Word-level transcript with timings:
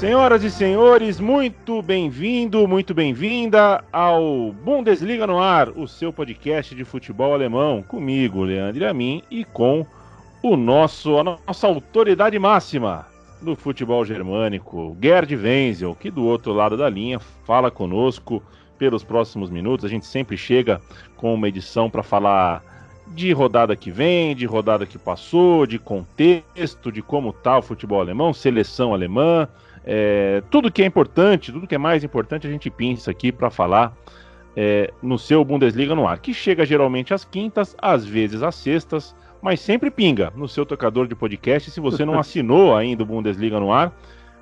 Senhoras 0.00 0.42
e 0.42 0.50
senhores, 0.50 1.20
muito 1.20 1.82
bem-vindo, 1.82 2.66
muito 2.66 2.94
bem-vinda 2.94 3.84
ao 3.92 4.50
Bundesliga 4.50 5.26
no 5.26 5.38
Ar, 5.38 5.68
o 5.68 5.86
seu 5.86 6.10
podcast 6.10 6.74
de 6.74 6.86
futebol 6.86 7.34
alemão, 7.34 7.82
comigo, 7.82 8.42
Leandro 8.42 8.88
Amin, 8.88 9.22
e 9.30 9.44
com 9.44 9.84
o 10.42 10.56
nosso, 10.56 11.18
a 11.18 11.22
nossa 11.22 11.66
autoridade 11.66 12.38
máxima 12.38 13.06
no 13.42 13.54
futebol 13.54 14.02
germânico, 14.02 14.96
Gerd 15.02 15.36
Wenzel, 15.36 15.94
que 15.94 16.10
do 16.10 16.24
outro 16.24 16.54
lado 16.54 16.78
da 16.78 16.88
linha 16.88 17.18
fala 17.44 17.70
conosco 17.70 18.42
pelos 18.78 19.04
próximos 19.04 19.50
minutos. 19.50 19.84
A 19.84 19.88
gente 19.88 20.06
sempre 20.06 20.34
chega 20.34 20.80
com 21.14 21.34
uma 21.34 21.46
edição 21.46 21.90
para 21.90 22.02
falar 22.02 22.64
de 23.08 23.32
rodada 23.32 23.76
que 23.76 23.90
vem, 23.90 24.34
de 24.34 24.46
rodada 24.46 24.86
que 24.86 24.96
passou, 24.96 25.66
de 25.66 25.78
contexto, 25.78 26.90
de 26.90 27.02
como 27.02 27.28
está 27.28 27.58
o 27.58 27.62
futebol 27.62 28.00
alemão, 28.00 28.32
seleção 28.32 28.94
alemã, 28.94 29.46
é, 29.84 30.42
tudo 30.50 30.70
que 30.70 30.82
é 30.82 30.86
importante, 30.86 31.52
tudo 31.52 31.66
que 31.66 31.74
é 31.74 31.78
mais 31.78 32.04
importante, 32.04 32.46
a 32.46 32.50
gente 32.50 32.70
pinça 32.70 33.10
aqui 33.10 33.32
para 33.32 33.50
falar 33.50 33.96
é, 34.56 34.92
no 35.02 35.18
seu 35.18 35.44
Bundesliga 35.44 35.94
no 35.94 36.06
ar, 36.06 36.18
que 36.18 36.34
chega 36.34 36.66
geralmente 36.66 37.14
às 37.14 37.24
quintas, 37.24 37.76
às 37.80 38.04
vezes 38.04 38.42
às 38.42 38.54
sextas, 38.54 39.14
mas 39.40 39.60
sempre 39.60 39.90
pinga 39.90 40.32
no 40.36 40.46
seu 40.46 40.66
tocador 40.66 41.06
de 41.06 41.14
podcast. 41.14 41.70
Se 41.70 41.80
você 41.80 42.04
não 42.04 42.18
assinou 42.20 42.76
ainda 42.76 43.02
o 43.02 43.06
Bundesliga 43.06 43.58
no 43.58 43.72
ar, 43.72 43.92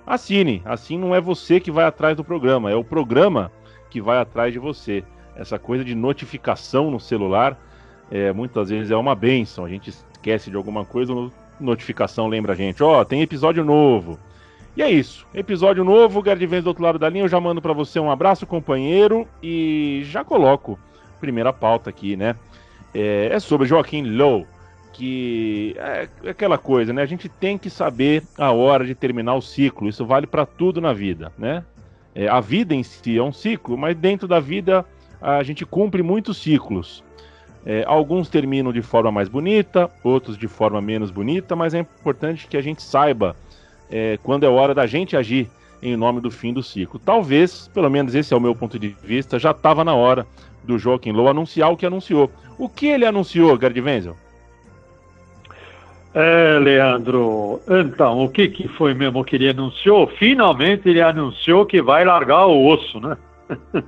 assine. 0.06 0.62
Assim 0.64 0.98
não 0.98 1.14
é 1.14 1.20
você 1.20 1.60
que 1.60 1.70
vai 1.70 1.84
atrás 1.84 2.16
do 2.16 2.24
programa, 2.24 2.70
é 2.70 2.74
o 2.74 2.84
programa 2.84 3.52
que 3.90 4.00
vai 4.00 4.18
atrás 4.18 4.52
de 4.52 4.58
você. 4.58 5.04
Essa 5.36 5.58
coisa 5.58 5.84
de 5.84 5.94
notificação 5.94 6.90
no 6.90 6.98
celular 6.98 7.56
é, 8.10 8.32
muitas 8.32 8.70
vezes 8.70 8.90
é 8.90 8.96
uma 8.96 9.14
benção. 9.14 9.64
A 9.64 9.68
gente 9.68 9.90
esquece 9.90 10.50
de 10.50 10.56
alguma 10.56 10.84
coisa, 10.84 11.12
notificação 11.60 12.26
lembra 12.26 12.54
a 12.54 12.56
gente: 12.56 12.82
ó, 12.82 13.00
oh, 13.00 13.04
tem 13.04 13.22
episódio 13.22 13.64
novo. 13.64 14.18
E 14.78 14.82
é 14.82 14.88
isso. 14.88 15.26
Episódio 15.34 15.82
novo, 15.82 16.22
Gerd 16.24 16.46
Vens 16.46 16.62
do 16.62 16.68
outro 16.68 16.84
lado 16.84 17.00
da 17.00 17.08
linha. 17.08 17.24
Eu 17.24 17.28
já 17.28 17.40
mando 17.40 17.60
para 17.60 17.72
você 17.72 17.98
um 17.98 18.12
abraço, 18.12 18.46
companheiro, 18.46 19.26
e 19.42 20.02
já 20.04 20.22
coloco 20.22 20.78
primeira 21.18 21.52
pauta 21.52 21.90
aqui, 21.90 22.14
né? 22.14 22.36
É, 22.94 23.28
é 23.32 23.40
sobre 23.40 23.66
Joaquim 23.66 24.04
Low, 24.04 24.46
que 24.92 25.74
é 25.76 26.30
aquela 26.30 26.56
coisa, 26.56 26.92
né? 26.92 27.02
A 27.02 27.06
gente 27.06 27.28
tem 27.28 27.58
que 27.58 27.68
saber 27.68 28.22
a 28.38 28.52
hora 28.52 28.86
de 28.86 28.94
terminar 28.94 29.34
o 29.34 29.42
ciclo. 29.42 29.88
Isso 29.88 30.06
vale 30.06 30.28
para 30.28 30.46
tudo 30.46 30.80
na 30.80 30.92
vida, 30.92 31.32
né? 31.36 31.64
É, 32.14 32.28
a 32.28 32.38
vida 32.38 32.72
em 32.72 32.84
si 32.84 33.18
é 33.18 33.22
um 33.22 33.32
ciclo, 33.32 33.76
mas 33.76 33.96
dentro 33.96 34.28
da 34.28 34.38
vida 34.38 34.86
a 35.20 35.42
gente 35.42 35.66
cumpre 35.66 36.04
muitos 36.04 36.36
ciclos. 36.36 37.02
É, 37.66 37.82
alguns 37.84 38.28
terminam 38.28 38.72
de 38.72 38.80
forma 38.80 39.10
mais 39.10 39.28
bonita, 39.28 39.90
outros 40.04 40.38
de 40.38 40.46
forma 40.46 40.80
menos 40.80 41.10
bonita, 41.10 41.56
mas 41.56 41.74
é 41.74 41.80
importante 41.80 42.46
que 42.46 42.56
a 42.56 42.62
gente 42.62 42.80
saiba 42.80 43.34
é, 43.90 44.18
quando 44.22 44.44
é 44.44 44.48
hora 44.48 44.74
da 44.74 44.86
gente 44.86 45.16
agir 45.16 45.48
em 45.82 45.96
nome 45.96 46.20
do 46.20 46.30
fim 46.30 46.52
do 46.52 46.62
ciclo. 46.62 46.98
Talvez, 46.98 47.68
pelo 47.72 47.88
menos 47.88 48.14
esse 48.14 48.34
é 48.34 48.36
o 48.36 48.40
meu 48.40 48.54
ponto 48.54 48.78
de 48.78 48.88
vista, 49.02 49.38
já 49.38 49.52
estava 49.52 49.84
na 49.84 49.94
hora 49.94 50.26
do 50.64 50.78
Joaquim 50.78 51.12
Low 51.12 51.28
anunciar 51.28 51.70
o 51.70 51.76
que 51.76 51.86
anunciou. 51.86 52.30
O 52.58 52.68
que 52.68 52.86
ele 52.86 53.06
anunciou, 53.06 53.58
Gerd 53.58 53.80
Wenzel? 53.80 54.16
É, 56.14 56.58
Leandro, 56.58 57.60
então, 57.68 58.24
o 58.24 58.28
que, 58.28 58.48
que 58.48 58.66
foi 58.66 58.94
mesmo 58.94 59.24
que 59.24 59.36
ele 59.36 59.48
anunciou? 59.48 60.06
Finalmente 60.06 60.88
ele 60.88 61.00
anunciou 61.00 61.66
que 61.66 61.80
vai 61.80 62.04
largar 62.04 62.46
o 62.46 62.66
osso, 62.66 62.98
né? 62.98 63.16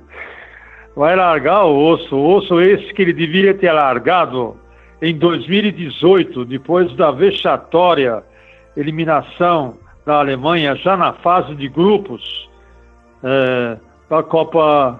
vai 0.95 1.15
largar 1.15 1.65
o 1.65 1.77
osso, 1.77 2.15
o 2.15 2.35
osso 2.35 2.61
esse 2.61 2.93
que 2.93 3.01
ele 3.01 3.13
deveria 3.13 3.53
ter 3.53 3.71
largado 3.71 4.55
em 5.01 5.17
2018, 5.17 6.45
depois 6.45 6.93
da 6.95 7.11
vexatória 7.11 8.23
eliminação 8.77 9.77
da 10.05 10.19
Alemanha 10.19 10.75
já 10.75 10.97
na 10.97 11.13
fase 11.13 11.55
de 11.55 11.67
grupos 11.67 12.49
é, 13.23 13.77
da 14.09 14.23
Copa 14.23 14.99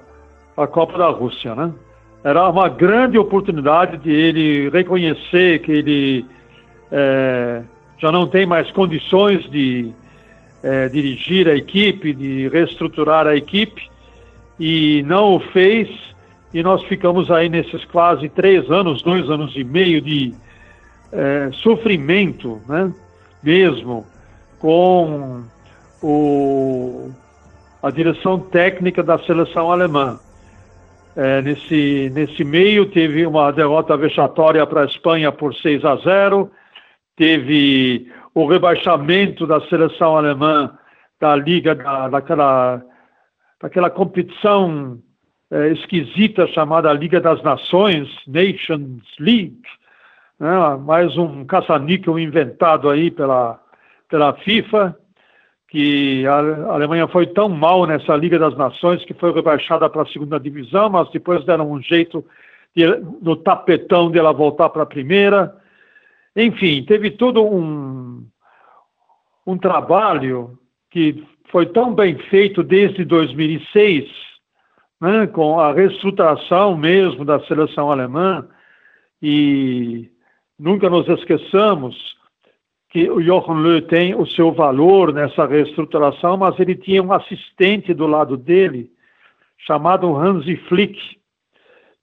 da 0.56 0.67
Copa 0.67 0.97
da 0.97 1.09
Rússia, 1.09 1.56
né? 1.56 1.72
Era 2.23 2.47
uma 2.50 2.69
grande 2.69 3.17
oportunidade 3.17 3.97
de 3.97 4.12
ele 4.12 4.69
reconhecer 4.69 5.59
que 5.59 5.72
ele 5.72 6.25
é, 6.91 7.63
já 7.97 8.12
não 8.12 8.28
tem 8.28 8.45
mais 8.45 8.69
condições 8.72 9.50
de 9.50 9.91
é, 10.62 10.88
dirigir 10.89 11.47
a 11.47 11.56
equipe, 11.56 12.13
de 12.13 12.47
reestruturar 12.50 13.25
a 13.25 13.35
equipe, 13.35 13.89
e 14.59 15.03
não 15.07 15.35
o 15.35 15.39
fez. 15.39 15.89
E 16.53 16.62
nós 16.62 16.83
ficamos 16.83 17.31
aí 17.31 17.50
nesses 17.50 17.85
quase 17.85 18.29
três 18.29 18.69
anos, 18.69 19.01
dois 19.01 19.29
anos 19.29 19.56
e 19.56 19.63
meio 19.63 20.01
de 20.01 20.33
é, 21.12 21.50
sofrimento, 21.53 22.62
né? 22.68 22.94
Mesmo 23.41 24.06
com 24.61 25.44
o, 26.03 27.11
a 27.81 27.89
direção 27.89 28.39
técnica 28.39 29.01
da 29.01 29.17
seleção 29.19 29.72
alemã. 29.72 30.19
É, 31.16 31.41
nesse, 31.41 32.09
nesse 32.13 32.44
meio, 32.44 32.85
teve 32.85 33.25
uma 33.25 33.51
derrota 33.51 33.97
vexatória 33.97 34.66
para 34.66 34.83
a 34.83 34.85
Espanha 34.85 35.31
por 35.31 35.53
6 35.53 35.83
a 35.83 35.95
0, 35.97 36.50
teve 37.17 38.09
o 38.33 38.47
rebaixamento 38.47 39.45
da 39.45 39.59
seleção 39.67 40.16
alemã 40.16 40.77
da 41.19 41.35
liga, 41.35 41.75
da, 41.75 42.07
daquela, 42.07 42.81
daquela 43.61 43.89
competição 43.89 45.00
é, 45.51 45.69
esquisita 45.69 46.47
chamada 46.47 46.94
Liga 46.94 47.19
das 47.19 47.44
Nações, 47.44 48.07
Nations 48.25 49.03
League, 49.19 49.61
né? 50.39 50.77
mais 50.79 51.17
um 51.17 51.44
caça-níquel 51.45 52.17
inventado 52.17 52.89
aí 52.89 53.11
pela, 53.11 53.59
pela 54.11 54.33
FIFA, 54.33 54.95
que 55.69 56.27
a 56.27 56.73
Alemanha 56.73 57.07
foi 57.07 57.25
tão 57.27 57.47
mal 57.47 57.88
nessa 57.88 58.13
Liga 58.13 58.38
das 58.38 58.55
Nações 58.57 59.03
que 59.05 59.13
foi 59.13 59.31
rebaixada 59.31 59.89
para 59.89 60.01
a 60.01 60.07
segunda 60.07 60.38
divisão, 60.38 60.89
mas 60.89 61.09
depois 61.11 61.45
deram 61.45 61.72
um 61.72 61.81
jeito 61.81 62.23
de, 62.75 62.85
no 63.21 63.38
tapetão 63.38 64.11
dela 64.11 64.33
voltar 64.33 64.69
para 64.69 64.83
a 64.83 64.85
primeira. 64.85 65.55
Enfim, 66.35 66.83
teve 66.83 67.11
todo 67.11 67.41
um, 67.41 68.27
um 69.47 69.57
trabalho 69.57 70.59
que 70.89 71.25
foi 71.50 71.66
tão 71.67 71.95
bem 71.95 72.17
feito 72.29 72.63
desde 72.63 73.05
2006, 73.05 74.09
né, 75.00 75.25
com 75.27 75.57
a 75.57 75.71
reestruturação 75.71 76.75
mesmo 76.75 77.23
da 77.23 77.39
seleção 77.45 77.89
alemã, 77.89 78.45
e 79.21 80.09
nunca 80.59 80.89
nos 80.89 81.07
esqueçamos 81.07 81.95
que 82.91 83.09
o 83.09 83.22
Jochen 83.22 83.56
Löw 83.56 83.81
tem 83.81 84.13
o 84.13 84.25
seu 84.25 84.52
valor 84.52 85.13
nessa 85.13 85.46
reestruturação, 85.46 86.35
mas 86.35 86.59
ele 86.59 86.75
tinha 86.75 87.02
um 87.02 87.13
assistente 87.13 87.94
do 87.94 88.06
lado 88.06 88.35
dele, 88.35 88.91
chamado 89.57 90.13
Hansi 90.16 90.57
Flick, 90.68 91.00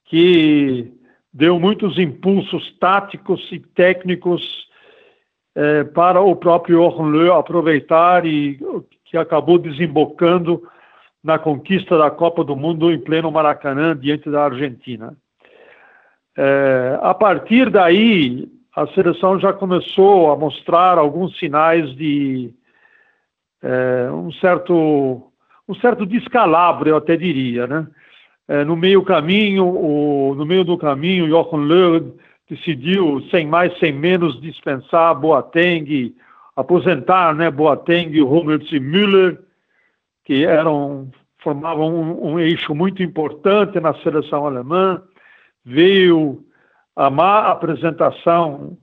que 0.07 0.91
deu 1.31 1.61
muitos 1.61 1.99
impulsos 1.99 2.75
táticos 2.81 3.47
e 3.53 3.61
técnicos 3.61 4.67
eh, 5.55 5.85
para 5.85 6.23
o 6.23 6.35
próprio 6.35 6.79
Jochen 6.79 7.11
Löw 7.11 7.35
aproveitar 7.35 8.25
e 8.25 8.59
que 9.05 9.19
acabou 9.19 9.59
desembocando 9.59 10.63
na 11.23 11.39
conquista 11.39 11.99
da 11.99 12.11
Copa 12.11 12.43
do 12.43 12.57
Mundo 12.57 12.91
em 12.91 12.99
pleno 12.99 13.31
Maracanã, 13.31 13.95
diante 13.95 14.31
da 14.31 14.47
Argentina. 14.47 15.15
Eh, 16.35 16.99
a 17.03 17.13
partir 17.13 17.69
daí, 17.69 18.49
a 18.75 18.87
seleção 18.89 19.39
já 19.41 19.53
começou 19.53 20.31
a 20.31 20.37
mostrar 20.37 20.99
alguns 20.99 21.37
sinais 21.39 21.95
de 21.97 22.53
é, 23.63 24.11
um 24.11 24.31
certo 24.33 25.23
um 25.69 25.75
certo 25.75 26.07
descalabro, 26.07 26.89
eu 26.89 26.97
até 26.97 27.17
diria, 27.17 27.67
né? 27.67 27.87
É, 28.49 28.65
no 28.65 28.75
meio 28.75 29.03
caminho, 29.03 29.67
o, 29.67 30.35
no 30.35 30.47
meio 30.47 30.65
do 30.65 30.79
caminho, 30.79 31.29
Jochen 31.29 31.67
Löw 31.67 32.17
decidiu, 32.49 33.21
sem 33.31 33.47
mais, 33.47 33.79
sem 33.79 33.93
menos, 33.93 34.41
dispensar 34.41 35.15
Boateng, 35.15 36.15
aposentar, 36.57 37.35
né, 37.35 37.51
Boateng, 37.51 38.19
Hummels 38.23 38.73
e 38.73 38.81
Müller, 38.81 39.39
que 40.25 40.47
eram 40.47 41.11
formavam 41.39 41.95
um, 41.95 42.33
um 42.33 42.41
eixo 42.41 42.75
muito 42.75 43.03
importante 43.03 43.79
na 43.79 43.95
seleção 44.03 44.47
alemã. 44.47 45.03
Veio 45.65 46.43
a 46.99 47.09
má 47.09 47.47
apresentação 47.49 48.77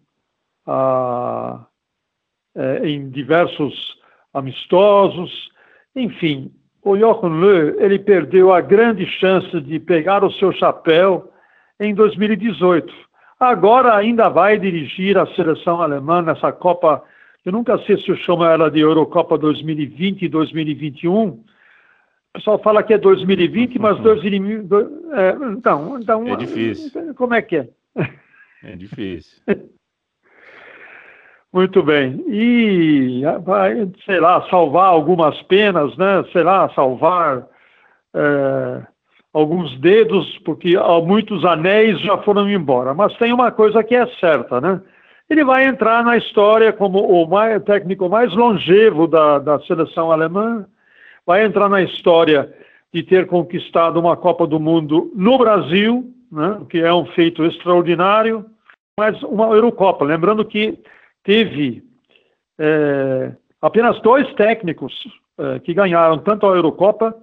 é, 2.55 2.87
em 2.87 3.09
diversos 3.09 3.97
amistosos, 4.33 5.51
enfim, 5.93 6.49
o 6.81 6.97
Jochen 6.97 7.41
Löw, 7.41 7.81
ele 7.81 7.99
perdeu 7.99 8.53
a 8.53 8.61
grande 8.61 9.05
chance 9.19 9.59
de 9.59 9.79
pegar 9.81 10.23
o 10.23 10.31
seu 10.31 10.53
chapéu 10.53 11.29
em 11.77 11.93
2018. 11.93 12.93
Agora 13.37 13.93
ainda 13.97 14.29
vai 14.29 14.57
dirigir 14.57 15.17
a 15.17 15.27
seleção 15.35 15.81
alemã 15.81 16.21
nessa 16.21 16.53
Copa, 16.53 17.03
eu 17.43 17.51
nunca 17.51 17.77
sei 17.79 17.97
se 17.97 18.07
eu 18.07 18.15
chamo 18.15 18.45
ela 18.45 18.71
de 18.71 18.79
Eurocopa 18.79 19.37
2020 19.37 20.21
e 20.21 20.29
2021, 20.29 21.27
o 21.27 21.43
pessoal 22.31 22.59
fala 22.59 22.81
que 22.81 22.93
é 22.93 22.97
2020, 22.97 23.77
mas 23.77 23.99
2020. 24.03 24.73
É, 25.11 25.35
então, 25.51 25.99
então. 25.99 26.25
É 26.27 26.35
difícil. 26.37 27.13
Como 27.15 27.33
é 27.33 27.41
que 27.41 27.57
é? 27.57 27.69
É 28.63 28.75
difícil. 28.75 29.41
Muito 31.53 31.81
bem. 31.81 32.21
E, 32.27 33.21
vai, 33.45 33.89
sei 34.05 34.19
lá, 34.19 34.45
salvar 34.49 34.87
algumas 34.87 35.41
penas, 35.43 35.95
né? 35.95 36.25
Sei 36.33 36.43
lá, 36.43 36.69
salvar 36.73 37.47
é, 38.13 38.81
alguns 39.33 39.79
dedos, 39.79 40.37
porque 40.39 40.75
muitos 41.05 41.45
anéis 41.45 41.99
já 42.01 42.17
foram 42.17 42.49
embora. 42.49 42.93
Mas 42.93 43.15
tem 43.17 43.31
uma 43.31 43.51
coisa 43.51 43.81
que 43.83 43.95
é 43.95 44.05
certa, 44.19 44.59
né? 44.59 44.81
Ele 45.29 45.43
vai 45.43 45.65
entrar 45.65 46.03
na 46.03 46.17
história 46.17 46.73
como 46.73 46.99
o 46.99 47.27
mais, 47.27 47.63
técnico 47.63 48.09
mais 48.09 48.33
longevo 48.33 49.07
da, 49.07 49.39
da 49.39 49.59
seleção 49.61 50.11
alemã, 50.11 50.65
vai 51.25 51.43
entrar 51.45 51.67
na 51.69 51.81
história 51.81 52.53
de 52.93 53.01
ter 53.01 53.27
conquistado 53.27 53.99
uma 53.99 54.15
Copa 54.15 54.45
do 54.45 54.59
Mundo 54.59 55.11
no 55.15 55.37
Brasil, 55.37 56.13
né, 56.31 56.61
que 56.69 56.79
é 56.79 56.93
um 56.93 57.05
feito 57.07 57.43
extraordinário, 57.43 58.45
mas 58.97 59.21
uma 59.23 59.47
Eurocopa. 59.47 60.05
Lembrando 60.05 60.45
que 60.45 60.77
teve 61.23 61.83
é, 62.59 63.33
apenas 63.61 63.99
dois 64.01 64.31
técnicos 64.35 64.93
é, 65.37 65.59
que 65.59 65.73
ganharam 65.73 66.19
tanto 66.19 66.47
a 66.47 66.55
Eurocopa 66.55 67.15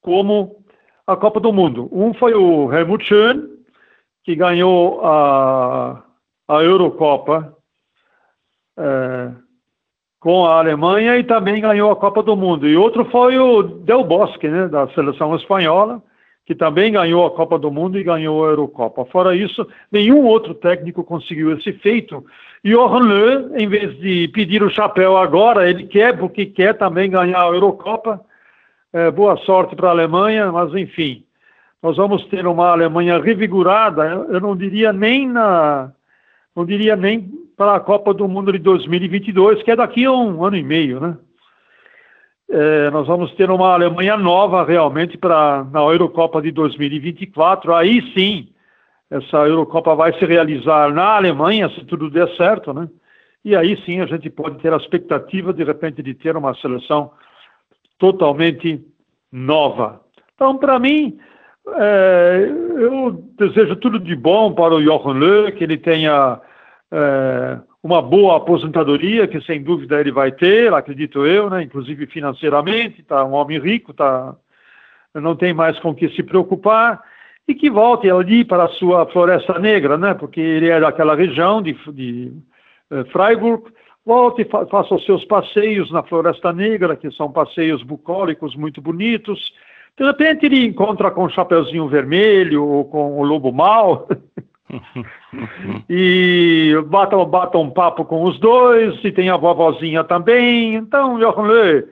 como 0.00 0.64
a 1.06 1.16
Copa 1.16 1.40
do 1.40 1.52
Mundo. 1.52 1.88
Um 1.92 2.14
foi 2.14 2.34
o 2.34 2.72
Helmut 2.72 3.04
Schön, 3.04 3.48
que 4.24 4.34
ganhou 4.34 5.04
a, 5.04 6.02
a 6.48 6.62
Eurocopa 6.62 7.56
é, 8.78 9.30
com 10.20 10.44
a 10.44 10.58
Alemanha 10.58 11.16
e 11.16 11.24
também 11.24 11.60
ganhou 11.60 11.90
a 11.90 11.96
Copa 11.96 12.22
do 12.22 12.36
Mundo. 12.36 12.68
E 12.68 12.76
outro 12.76 13.04
foi 13.06 13.38
o 13.38 13.62
Del 13.62 14.04
Bosque, 14.04 14.48
né, 14.48 14.68
da 14.68 14.88
seleção 14.88 15.34
espanhola, 15.34 16.02
que 16.46 16.54
também 16.54 16.92
ganhou 16.92 17.26
a 17.26 17.30
Copa 17.30 17.58
do 17.58 17.70
Mundo 17.70 17.98
e 17.98 18.02
ganhou 18.02 18.44
a 18.44 18.48
Eurocopa. 18.48 19.04
Fora 19.06 19.36
isso, 19.36 19.66
nenhum 19.90 20.24
outro 20.24 20.54
técnico 20.54 21.04
conseguiu 21.04 21.56
esse 21.56 21.72
feito. 21.74 22.24
E 22.64 22.74
o 22.74 22.98
Leu, 22.98 23.56
em 23.56 23.68
vez 23.68 23.96
de 23.98 24.28
pedir 24.28 24.62
o 24.62 24.70
chapéu 24.70 25.16
agora, 25.16 25.68
ele 25.68 25.86
quer, 25.86 26.18
porque 26.18 26.46
quer 26.46 26.76
também 26.76 27.10
ganhar 27.10 27.42
a 27.42 27.54
Eurocopa. 27.54 28.20
É, 28.92 29.10
boa 29.10 29.36
sorte 29.38 29.76
para 29.76 29.88
a 29.88 29.92
Alemanha, 29.92 30.50
mas 30.50 30.74
enfim, 30.74 31.24
nós 31.80 31.96
vamos 31.96 32.26
ter 32.26 32.46
uma 32.46 32.70
Alemanha 32.70 33.20
revigorada, 33.20 34.26
eu 34.28 34.40
não 34.40 34.56
diria 34.56 34.92
nem 34.92 35.28
na, 35.28 35.92
não 36.54 36.66
diria 36.66 36.96
nem 36.96 37.30
para 37.56 37.76
a 37.76 37.80
Copa 37.80 38.12
do 38.12 38.26
Mundo 38.26 38.52
de 38.52 38.58
2022, 38.58 39.62
que 39.62 39.70
é 39.70 39.76
daqui 39.76 40.04
a 40.04 40.12
um 40.12 40.44
ano 40.44 40.56
e 40.56 40.62
meio, 40.62 40.98
né? 40.98 41.16
É, 42.52 42.90
nós 42.90 43.06
vamos 43.06 43.32
ter 43.34 43.48
uma 43.48 43.72
Alemanha 43.72 44.16
nova 44.16 44.64
realmente 44.64 45.16
para 45.16 45.64
na 45.70 45.80
Eurocopa 45.82 46.42
de 46.42 46.50
2024. 46.50 47.72
Aí 47.72 48.02
sim, 48.12 48.48
essa 49.08 49.46
Eurocopa 49.46 49.94
vai 49.94 50.12
se 50.18 50.24
realizar 50.24 50.92
na 50.92 51.16
Alemanha, 51.16 51.68
se 51.70 51.84
tudo 51.84 52.10
der 52.10 52.28
certo, 52.36 52.74
né? 52.74 52.88
E 53.44 53.54
aí 53.54 53.80
sim 53.84 54.00
a 54.00 54.06
gente 54.06 54.28
pode 54.28 54.58
ter 54.58 54.72
a 54.72 54.76
expectativa, 54.76 55.52
de 55.52 55.62
repente, 55.62 56.02
de 56.02 56.12
ter 56.12 56.36
uma 56.36 56.52
seleção 56.56 57.12
totalmente 57.98 58.84
nova. 59.30 60.00
Então, 60.34 60.56
para 60.58 60.76
mim, 60.80 61.18
é, 61.68 62.48
eu 62.78 63.12
desejo 63.38 63.76
tudo 63.76 64.00
de 64.00 64.16
bom 64.16 64.52
para 64.52 64.74
o 64.74 64.82
Jochen 64.82 65.14
Löw, 65.14 65.52
que 65.52 65.62
ele 65.62 65.76
tenha 65.76 66.40
é, 66.92 67.58
uma 67.82 68.02
boa 68.02 68.36
aposentadoria, 68.36 69.26
que 69.26 69.40
sem 69.42 69.62
dúvida 69.62 70.00
ele 70.00 70.12
vai 70.12 70.32
ter, 70.32 70.72
acredito 70.72 71.24
eu, 71.24 71.48
né? 71.48 71.62
inclusive 71.62 72.06
financeiramente, 72.06 73.00
está 73.00 73.24
um 73.24 73.32
homem 73.32 73.58
rico, 73.58 73.94
tá, 73.94 74.34
não 75.14 75.34
tem 75.34 75.54
mais 75.54 75.78
com 75.78 75.94
que 75.94 76.08
se 76.10 76.22
preocupar, 76.22 77.02
e 77.48 77.54
que 77.54 77.70
volte 77.70 78.08
ali 78.10 78.44
para 78.44 78.64
a 78.64 78.68
sua 78.68 79.06
Floresta 79.06 79.58
Negra, 79.58 79.96
né? 79.96 80.14
porque 80.14 80.40
ele 80.40 80.68
é 80.68 80.78
daquela 80.78 81.14
região 81.14 81.62
de, 81.62 81.72
de 81.92 82.32
uh, 82.90 83.04
Freiburg, 83.10 83.64
volte 84.04 84.42
e 84.42 84.44
fa 84.44 84.66
faça 84.66 84.94
os 84.94 85.04
seus 85.04 85.24
passeios 85.24 85.90
na 85.90 86.02
Floresta 86.02 86.52
Negra, 86.52 86.96
que 86.96 87.10
são 87.12 87.32
passeios 87.32 87.82
bucólicos 87.82 88.54
muito 88.54 88.80
bonitos, 88.80 89.52
de 89.98 90.04
repente 90.04 90.46
ele 90.46 90.64
encontra 90.64 91.10
com 91.10 91.24
o 91.24 91.28
Chapeuzinho 91.28 91.88
Vermelho 91.88 92.64
ou 92.64 92.84
com 92.84 93.18
o 93.18 93.24
Lobo 93.24 93.52
Mal, 93.52 94.08
e 95.88 96.74
batam, 96.86 97.62
um 97.62 97.70
papo 97.70 98.04
com 98.04 98.24
os 98.24 98.38
dois, 98.38 98.98
e 99.04 99.12
tem 99.12 99.30
a 99.30 99.36
vovozinha 99.36 100.04
também. 100.04 100.74
Então, 100.74 101.16
Leu, 101.16 101.88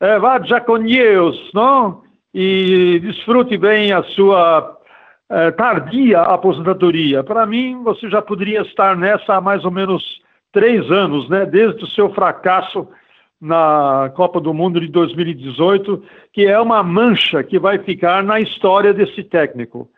é, 0.00 0.18
vá 0.18 0.40
já 0.42 0.60
com 0.60 0.78
Deus, 0.78 1.50
não? 1.54 2.02
E 2.34 3.00
desfrute 3.00 3.56
bem 3.56 3.92
a 3.92 4.02
sua 4.02 4.78
é, 5.30 5.50
tardia 5.52 6.20
aposentadoria. 6.20 7.24
Para 7.24 7.46
mim, 7.46 7.82
você 7.82 8.08
já 8.10 8.20
poderia 8.20 8.62
estar 8.62 8.96
nessa 8.96 9.34
há 9.34 9.40
mais 9.40 9.64
ou 9.64 9.70
menos 9.70 10.20
três 10.52 10.90
anos, 10.90 11.28
né? 11.28 11.46
Desde 11.46 11.82
o 11.84 11.88
seu 11.88 12.12
fracasso 12.12 12.86
na 13.40 14.10
Copa 14.14 14.40
do 14.40 14.52
Mundo 14.54 14.80
de 14.80 14.88
2018, 14.88 16.02
que 16.32 16.46
é 16.46 16.58
uma 16.58 16.82
mancha 16.82 17.42
que 17.42 17.58
vai 17.58 17.78
ficar 17.78 18.22
na 18.22 18.40
história 18.40 18.92
desse 18.92 19.22
técnico. 19.22 19.90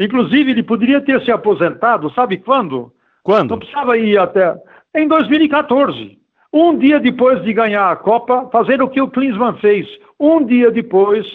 Inclusive, 0.00 0.50
ele 0.50 0.62
poderia 0.62 1.00
ter 1.02 1.22
se 1.22 1.30
aposentado, 1.30 2.10
sabe 2.14 2.38
quando? 2.38 2.90
Quando? 3.22 3.50
Não 3.50 3.58
precisava 3.58 3.98
ir 3.98 4.18
até. 4.18 4.56
Em 4.94 5.06
2014. 5.06 6.18
Um 6.52 6.76
dia 6.76 6.98
depois 6.98 7.40
de 7.44 7.52
ganhar 7.52 7.92
a 7.92 7.96
Copa, 7.96 8.48
fazer 8.50 8.82
o 8.82 8.88
que 8.88 9.00
o 9.00 9.08
Klinsmann 9.08 9.58
fez. 9.58 9.86
Um 10.18 10.44
dia 10.44 10.70
depois 10.70 11.26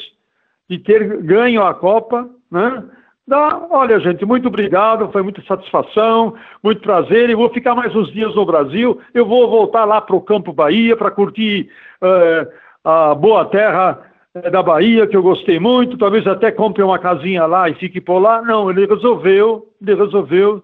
de 0.69 0.79
ter 0.79 1.21
ganho 1.21 1.63
a 1.63 1.73
Copa, 1.73 2.27
né? 2.51 2.83
Dá, 3.27 3.65
olha, 3.71 3.99
gente, 3.99 4.23
muito 4.25 4.49
obrigado, 4.49 5.11
foi 5.11 5.23
muita 5.23 5.41
satisfação, 5.43 6.35
muito 6.61 6.81
prazer, 6.81 7.29
e 7.29 7.35
vou 7.35 7.49
ficar 7.49 7.73
mais 7.73 7.95
uns 7.95 8.11
dias 8.11 8.35
no 8.35 8.45
Brasil, 8.45 9.01
eu 9.15 9.25
vou 9.25 9.49
voltar 9.49 9.83
lá 9.83 9.99
para 9.99 10.15
o 10.15 10.21
Campo 10.21 10.53
Bahia 10.53 10.95
para 10.95 11.09
curtir 11.09 11.67
uh, 12.03 12.47
a 12.83 13.15
boa 13.15 13.45
terra 13.45 13.99
é, 14.35 14.49
da 14.49 14.61
Bahia, 14.61 15.07
que 15.07 15.15
eu 15.15 15.23
gostei 15.23 15.59
muito, 15.59 15.97
talvez 15.97 16.27
até 16.27 16.51
compre 16.51 16.83
uma 16.83 16.99
casinha 16.99 17.45
lá 17.45 17.69
e 17.69 17.75
fique 17.75 18.01
por 18.01 18.19
lá. 18.19 18.41
Não, 18.41 18.69
ele 18.69 18.85
resolveu, 18.85 19.73
ele 19.81 19.95
resolveu 19.95 20.61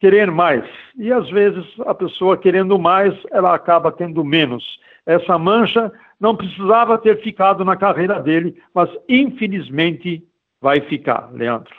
querer 0.00 0.30
mais. 0.30 0.64
E 0.98 1.12
às 1.12 1.28
vezes 1.28 1.64
a 1.80 1.94
pessoa 1.94 2.38
querendo 2.38 2.78
mais, 2.78 3.14
ela 3.30 3.54
acaba 3.54 3.92
tendo 3.92 4.24
menos. 4.24 4.80
Essa 5.04 5.38
mancha 5.38 5.92
não 6.18 6.34
precisava 6.34 6.96
ter 6.96 7.20
ficado 7.22 7.64
na 7.64 7.76
carreira 7.76 8.18
dele, 8.18 8.56
mas 8.74 8.88
infelizmente 9.06 10.24
vai 10.60 10.80
ficar, 10.80 11.30
Leandro. 11.32 11.74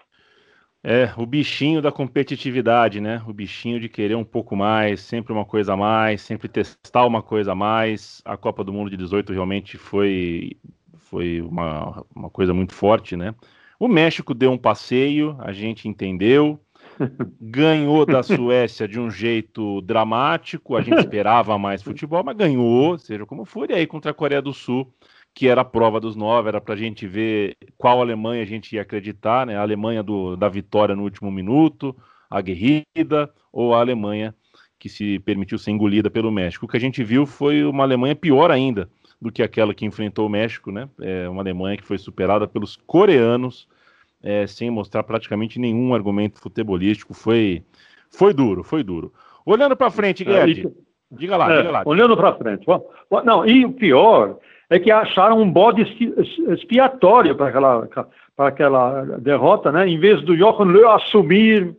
É, 0.84 1.12
o 1.16 1.28
bichinho 1.28 1.80
da 1.80 1.92
competitividade, 1.92 3.00
né? 3.00 3.22
O 3.28 3.34
bichinho 3.34 3.80
de 3.80 3.88
querer 3.88 4.16
um 4.16 4.24
pouco 4.24 4.56
mais, 4.56 5.02
sempre 5.02 5.32
uma 5.32 5.46
coisa 5.46 5.74
a 5.74 5.78
mais, 5.78 6.22
sempre 6.22 6.48
testar 6.48 7.06
uma 7.06 7.22
coisa 7.22 7.52
a 7.52 7.56
mais. 7.56 8.22
A 8.26 8.36
Copa 8.36 8.64
do 8.64 8.74
Mundo 8.74 8.90
de 8.90 8.98
18 8.98 9.32
realmente 9.32 9.78
foi 9.78 10.58
foi 11.12 11.42
uma, 11.42 12.06
uma 12.16 12.30
coisa 12.30 12.54
muito 12.54 12.74
forte, 12.74 13.18
né? 13.18 13.36
O 13.78 13.88
México 13.88 14.34
deu 14.34 14.50
um 14.50 14.58
passeio, 14.58 15.36
a 15.40 15.52
gente 15.52 15.90
entendeu, 15.90 16.58
ganhou 17.40 18.06
da 18.06 18.24
Suécia 18.24 18.88
de 18.88 18.98
um 18.98 19.12
jeito 19.12 19.82
dramático, 19.82 20.76
a 20.76 20.82
gente 20.82 21.00
esperava 21.04 21.58
mais 21.58 21.84
futebol, 21.84 22.24
mas 22.24 22.38
ganhou, 22.38 22.98
seja 22.98 23.26
como 23.26 23.44
for, 23.44 23.70
e 23.70 23.74
aí 23.74 23.86
contra 23.86 24.12
a 24.12 24.14
Coreia 24.14 24.42
do 24.42 24.54
Sul, 24.54 24.92
que 25.34 25.50
era 25.50 25.62
a 25.62 25.66
prova 25.66 26.00
dos 26.00 26.16
nove, 26.16 26.48
era 26.48 26.62
para 26.62 26.76
a 26.76 26.78
gente 26.78 27.06
ver 27.06 27.58
qual 27.78 28.00
Alemanha 28.00 28.42
a 28.42 28.46
gente 28.46 28.76
ia 28.76 28.82
acreditar, 28.82 29.46
né? 29.46 29.58
A 29.58 29.62
Alemanha 29.62 30.02
do, 30.02 30.38
da 30.38 30.48
vitória 30.48 30.96
no 30.96 31.04
último 31.04 31.30
minuto, 31.30 31.96
a 32.30 32.40
guerrida, 32.40 33.30
ou 33.52 33.74
a 33.76 33.80
Alemanha 33.80 34.34
que 34.80 34.90
se 34.90 35.20
permitiu 35.20 35.60
ser 35.60 35.72
engolida 35.72 36.10
pelo 36.10 36.32
México. 36.32 36.66
O 36.66 36.70
que 36.70 36.76
a 36.76 36.80
gente 36.80 37.04
viu 37.04 37.26
foi 37.26 37.64
uma 37.64 37.84
Alemanha 37.84 38.16
pior 38.16 38.50
ainda, 38.50 38.90
do 39.22 39.32
que 39.32 39.44
aquela 39.44 39.74
que 39.74 39.86
enfrentou 39.86 40.26
o 40.26 40.30
México, 40.30 40.72
né? 40.72 40.90
É 41.00 41.30
uma 41.30 41.44
Alemanha 41.44 41.78
que 41.78 41.86
foi 41.86 41.98
superada 41.98 42.48
pelos 42.48 42.76
coreanos, 42.76 43.68
é, 44.24 44.48
sem 44.48 44.72
mostrar 44.72 45.04
praticamente 45.04 45.60
nenhum 45.60 45.94
argumento 45.94 46.40
futebolístico. 46.42 47.14
Foi, 47.14 47.64
foi 48.10 48.34
duro, 48.34 48.64
foi 48.64 48.84
duro. 48.84 49.14
Olhando 49.46 49.76
para 49.76 49.92
frente, 49.92 50.24
é, 50.24 50.46
Guedes, 50.46 50.66
é, 50.66 50.72
diga 51.12 51.38
lá, 51.38 51.54
é, 51.54 51.58
diga 51.58 51.72
lá. 51.72 51.84
Olhando 51.86 52.18
para 52.18 52.34
frente. 52.34 52.66
Não, 53.24 53.46
e 53.46 53.64
o 53.64 53.74
pior 53.74 54.38
é 54.70 54.80
que 54.80 54.90
acharam 54.90 55.40
um 55.40 55.52
bode 55.52 55.82
expiatório 56.50 57.36
para 57.36 57.48
aquela, 57.50 57.88
para 58.36 58.48
aquela 58.48 59.04
derrota, 59.20 59.72
né? 59.72 59.88
Em 59.88 60.00
vez 60.00 60.22
do 60.24 60.36
Jochen 60.36 60.72
Löw 60.72 60.92
assumir 60.92 61.76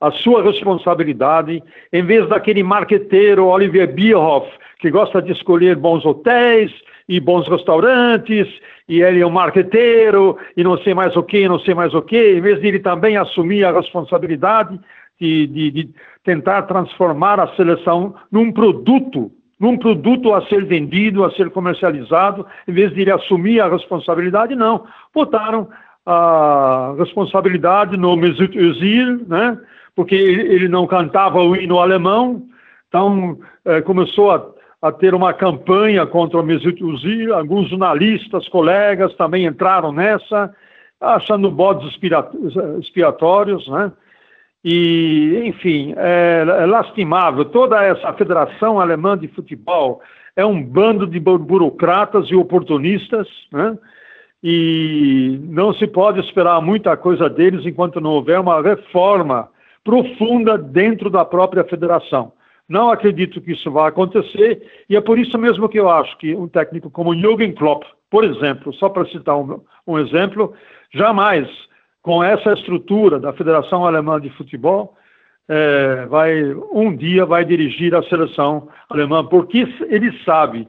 a 0.00 0.10
sua 0.10 0.42
responsabilidade, 0.42 1.62
em 1.92 2.04
vez 2.04 2.28
daquele 2.28 2.62
marqueteiro 2.62 3.46
Olivier 3.46 3.92
Bierhoff, 3.92 4.46
que 4.78 4.90
gosta 4.90 5.22
de 5.22 5.32
escolher 5.32 5.76
bons 5.76 6.04
hotéis 6.04 6.70
e 7.08 7.18
bons 7.20 7.48
restaurantes, 7.48 8.46
e 8.88 9.00
ele 9.00 9.20
é 9.20 9.26
um 9.26 9.30
marqueteiro, 9.30 10.36
e 10.56 10.62
não 10.62 10.76
sei 10.78 10.92
mais 10.92 11.16
o 11.16 11.22
que, 11.22 11.48
não 11.48 11.58
sei 11.60 11.74
mais 11.74 11.94
o 11.94 12.02
que, 12.02 12.34
em 12.34 12.40
vez 12.40 12.60
de 12.60 12.68
ele 12.68 12.78
também 12.78 13.16
assumir 13.16 13.64
a 13.64 13.72
responsabilidade 13.72 14.78
de, 15.18 15.46
de, 15.46 15.70
de 15.70 15.90
tentar 16.24 16.62
transformar 16.62 17.40
a 17.40 17.54
seleção 17.56 18.14
num 18.30 18.52
produto, 18.52 19.30
num 19.58 19.78
produto 19.78 20.34
a 20.34 20.46
ser 20.46 20.64
vendido, 20.66 21.24
a 21.24 21.30
ser 21.30 21.48
comercializado, 21.50 22.46
em 22.68 22.72
vez 22.72 22.92
de 22.92 23.00
ele 23.00 23.12
assumir 23.12 23.60
a 23.60 23.68
responsabilidade, 23.68 24.54
não. 24.54 24.84
Botaram 25.14 25.68
a 26.04 26.94
responsabilidade 26.98 27.96
no 27.96 28.14
Mesut 28.16 28.56
Özil, 28.56 29.24
né? 29.26 29.58
Porque 29.96 30.14
ele 30.14 30.68
não 30.68 30.86
cantava 30.86 31.42
o 31.42 31.56
hino 31.56 31.80
alemão, 31.80 32.42
Então, 32.88 33.38
é, 33.64 33.80
começou 33.80 34.30
a, 34.30 34.46
a, 34.82 34.92
ter 34.92 35.14
uma 35.14 35.32
campanha 35.32 36.06
contra 36.06 36.38
o 36.38 36.42
alguns 37.34 37.70
jornalistas, 37.70 38.48
colegas 38.48 39.14
também 39.14 39.46
entraram 39.46 39.90
nessa, 39.90 40.54
achando 41.00 41.50
bodes 41.50 41.98
expiatórios, 42.78 43.66
né? 43.68 43.90
E, 44.62 45.42
enfim, 45.46 45.94
é, 45.96 46.44
é 46.44 46.66
lastimável. 46.66 47.44
Toda 47.46 47.82
essa 47.82 48.12
Federação 48.12 48.78
Alemã 48.80 49.16
de 49.16 49.28
Futebol 49.28 50.02
é 50.34 50.44
um 50.44 50.62
bando 50.62 51.06
de 51.06 51.18
burocratas 51.18 52.30
e 52.30 52.34
oportunistas, 52.34 53.26
né? 53.50 53.78
E 54.42 55.40
não 55.44 55.72
se 55.72 55.86
pode 55.86 56.20
esperar 56.20 56.60
muita 56.60 56.96
coisa 56.96 57.28
deles 57.28 57.64
enquanto 57.64 58.00
não 58.00 58.10
houver 58.10 58.38
uma 58.38 58.60
reforma 58.60 59.48
profunda 59.86 60.58
dentro 60.58 61.08
da 61.08 61.24
própria 61.24 61.62
federação. 61.62 62.32
Não 62.68 62.90
acredito 62.90 63.40
que 63.40 63.52
isso 63.52 63.70
vai 63.70 63.88
acontecer 63.88 64.60
e 64.90 64.96
é 64.96 65.00
por 65.00 65.16
isso 65.16 65.38
mesmo 65.38 65.68
que 65.68 65.78
eu 65.78 65.88
acho 65.88 66.18
que 66.18 66.34
um 66.34 66.48
técnico 66.48 66.90
como 66.90 67.14
Jürgen 67.14 67.52
Klopp, 67.52 67.84
por 68.10 68.24
exemplo, 68.24 68.74
só 68.74 68.88
para 68.88 69.06
citar 69.06 69.36
um, 69.38 69.60
um 69.86 69.96
exemplo, 69.96 70.52
jamais 70.92 71.48
com 72.02 72.22
essa 72.22 72.52
estrutura 72.52 73.20
da 73.20 73.32
Federação 73.32 73.86
Alemã 73.86 74.20
de 74.20 74.30
Futebol, 74.30 74.96
é, 75.48 76.06
vai 76.06 76.42
um 76.72 76.94
dia 76.94 77.24
vai 77.24 77.44
dirigir 77.44 77.94
a 77.94 78.02
seleção 78.02 78.68
alemã, 78.88 79.24
porque 79.24 79.66
ele 79.88 80.12
sabe 80.24 80.66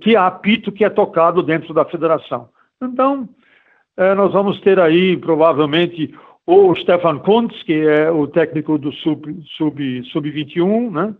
que 0.00 0.14
há 0.14 0.28
apito 0.28 0.70
que 0.70 0.84
é 0.84 0.88
tocado 0.88 1.42
dentro 1.42 1.74
da 1.74 1.84
federação. 1.84 2.48
Então, 2.80 3.28
é, 3.96 4.14
nós 4.14 4.32
vamos 4.32 4.60
ter 4.60 4.78
aí 4.78 5.16
provavelmente 5.16 6.14
o 6.46 6.74
Stefan 6.74 7.18
Kuntz, 7.20 7.62
que 7.62 7.72
é 7.72 8.10
o 8.10 8.26
técnico 8.26 8.78
do 8.78 8.92
sub-21, 8.92 9.44
sub, 9.56 10.04
sub 10.10 10.30
21, 10.30 10.90
né, 10.90 11.14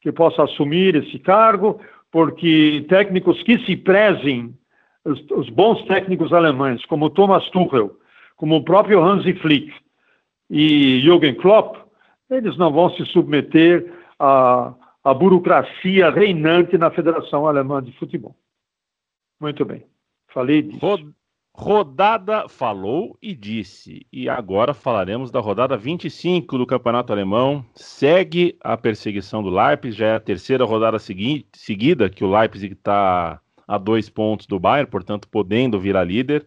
que 0.00 0.10
possa 0.10 0.44
assumir 0.44 0.94
esse 0.96 1.18
cargo, 1.18 1.80
porque 2.10 2.84
técnicos 2.88 3.42
que 3.42 3.58
se 3.64 3.76
prezem, 3.76 4.56
os, 5.04 5.20
os 5.30 5.48
bons 5.50 5.84
técnicos 5.86 6.32
alemães, 6.32 6.84
como 6.86 7.10
Thomas 7.10 7.48
Tuchel, 7.50 7.96
como 8.36 8.56
o 8.56 8.64
próprio 8.64 9.02
Hansi 9.02 9.34
Flick 9.34 9.72
e 10.50 11.00
Jürgen 11.00 11.34
Klopp, 11.34 11.76
eles 12.30 12.56
não 12.56 12.72
vão 12.72 12.90
se 12.90 13.04
submeter 13.06 13.92
à, 14.18 14.74
à 15.04 15.14
burocracia 15.14 16.10
reinante 16.10 16.78
na 16.78 16.90
Federação 16.90 17.46
Alemã 17.46 17.82
de 17.82 17.92
Futebol. 17.92 18.34
Muito 19.40 19.64
bem, 19.64 19.84
falei 20.28 20.62
disso. 20.62 20.80
Rodada 21.54 22.48
falou 22.48 23.16
e 23.20 23.34
disse. 23.34 24.06
E 24.10 24.28
agora 24.28 24.72
falaremos 24.72 25.30
da 25.30 25.38
rodada 25.38 25.76
25 25.76 26.56
do 26.56 26.66
Campeonato 26.66 27.12
Alemão. 27.12 27.64
Segue 27.74 28.56
a 28.60 28.76
perseguição 28.76 29.42
do 29.42 29.50
Leipzig, 29.50 29.98
já 29.98 30.06
é 30.06 30.14
a 30.14 30.20
terceira 30.20 30.64
rodada 30.64 30.98
segui 30.98 31.46
seguida 31.52 32.08
que 32.08 32.24
o 32.24 32.30
Leipzig 32.30 32.72
está 32.72 33.38
a 33.68 33.78
dois 33.78 34.08
pontos 34.08 34.46
do 34.46 34.58
Bayern, 34.58 34.90
portanto, 34.90 35.28
podendo 35.28 35.78
virar 35.78 36.04
líder. 36.04 36.46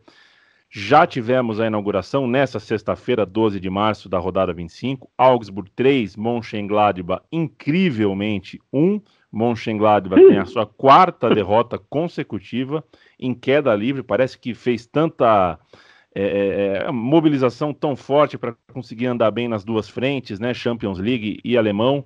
Já 0.70 1.08
tivemos 1.08 1.60
a 1.60 1.68
inauguração 1.68 2.28
nessa 2.28 2.60
sexta-feira, 2.60 3.26
12 3.26 3.60
de 3.60 3.70
março, 3.70 4.10
da 4.10 4.18
rodada 4.18 4.52
25. 4.52 5.10
Augsburg 5.18 5.70
3, 5.76 6.18
Mönchengladbach 6.18 7.24
incrivelmente 7.32 8.60
1. 8.74 9.00
Mönchengladbach 9.32 10.22
tem 10.22 10.38
a 10.38 10.46
sua 10.46 10.66
quarta 10.66 11.30
derrota 11.30 11.78
consecutiva 11.78 12.84
em 13.20 13.34
queda 13.34 13.76
livre. 13.76 14.04
Parece 14.04 14.38
que 14.38 14.54
fez 14.54 14.86
tanta 14.86 15.60
é, 16.14 16.24
é, 16.24 16.88
é 16.88 16.92
mobilização 16.92 17.74
tão 17.74 17.96
forte 17.96 18.38
para 18.38 18.56
conseguir 18.74 19.08
andar 19.08 19.32
bem 19.32 19.48
nas 19.48 19.64
duas 19.64 19.90
frentes, 19.90 20.40
né? 20.40 20.54
Champions 20.54 21.00
League 21.00 21.40
e 21.44 21.58
alemão. 21.58 22.06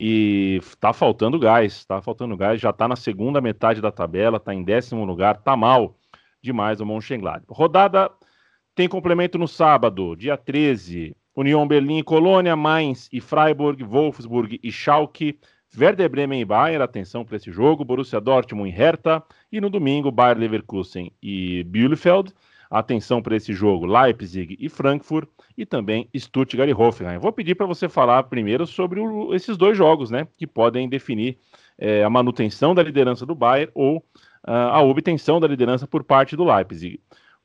E 0.00 0.60
tá 0.80 0.92
faltando 0.92 1.38
gás, 1.38 1.84
tá 1.84 2.02
faltando 2.02 2.36
gás. 2.36 2.60
Já 2.60 2.72
tá 2.72 2.88
na 2.88 2.96
segunda 2.96 3.40
metade 3.40 3.80
da 3.80 3.92
tabela, 3.92 4.40
tá 4.40 4.52
em 4.54 4.64
décimo 4.64 5.04
lugar, 5.04 5.38
tá 5.38 5.56
mal 5.56 5.96
demais 6.42 6.80
o 6.80 6.86
Mönchengladbach. 6.86 7.46
Rodada 7.48 8.10
tem 8.74 8.88
complemento 8.88 9.38
no 9.38 9.48
sábado, 9.48 10.14
dia 10.16 10.36
13. 10.36 11.16
União 11.34 11.66
Berlim 11.68 12.02
Colônia, 12.02 12.56
Mainz 12.56 13.08
e 13.12 13.20
Freiburg, 13.20 13.82
Wolfsburg 13.84 14.58
e 14.62 14.72
Schalke, 14.72 15.38
Werder 15.78 16.08
Bremen 16.08 16.40
e 16.40 16.44
Bayern, 16.44 16.82
atenção 16.82 17.24
para 17.24 17.36
esse 17.36 17.50
jogo, 17.50 17.84
Borussia 17.84 18.20
Dortmund 18.20 18.68
e 18.68 18.72
Hertha, 18.72 19.22
e 19.52 19.60
no 19.60 19.68
domingo 19.68 20.10
Bayern 20.10 20.40
Leverkusen 20.40 21.12
e 21.22 21.62
Bielefeld, 21.64 22.32
atenção 22.70 23.22
para 23.22 23.36
esse 23.36 23.52
jogo, 23.52 23.86
Leipzig 23.86 24.56
e 24.58 24.68
Frankfurt, 24.68 25.28
e 25.56 25.64
também 25.64 26.08
Stuttgart 26.16 26.68
e 26.68 26.74
Hoffenheim. 26.74 27.18
Vou 27.18 27.32
pedir 27.32 27.54
para 27.54 27.66
você 27.66 27.88
falar 27.88 28.22
primeiro 28.24 28.66
sobre 28.66 29.00
o, 29.00 29.34
esses 29.34 29.56
dois 29.56 29.76
jogos, 29.76 30.10
né, 30.10 30.26
que 30.36 30.46
podem 30.46 30.88
definir 30.88 31.38
é, 31.78 32.02
a 32.02 32.10
manutenção 32.10 32.74
da 32.74 32.82
liderança 32.82 33.24
do 33.24 33.34
Bayern 33.34 33.70
ou 33.74 34.04
a 34.48 34.80
obtenção 34.80 35.40
da 35.40 35.48
liderança 35.48 35.88
por 35.88 36.04
parte 36.04 36.36
do 36.36 36.44
Leipzig. 36.44 37.00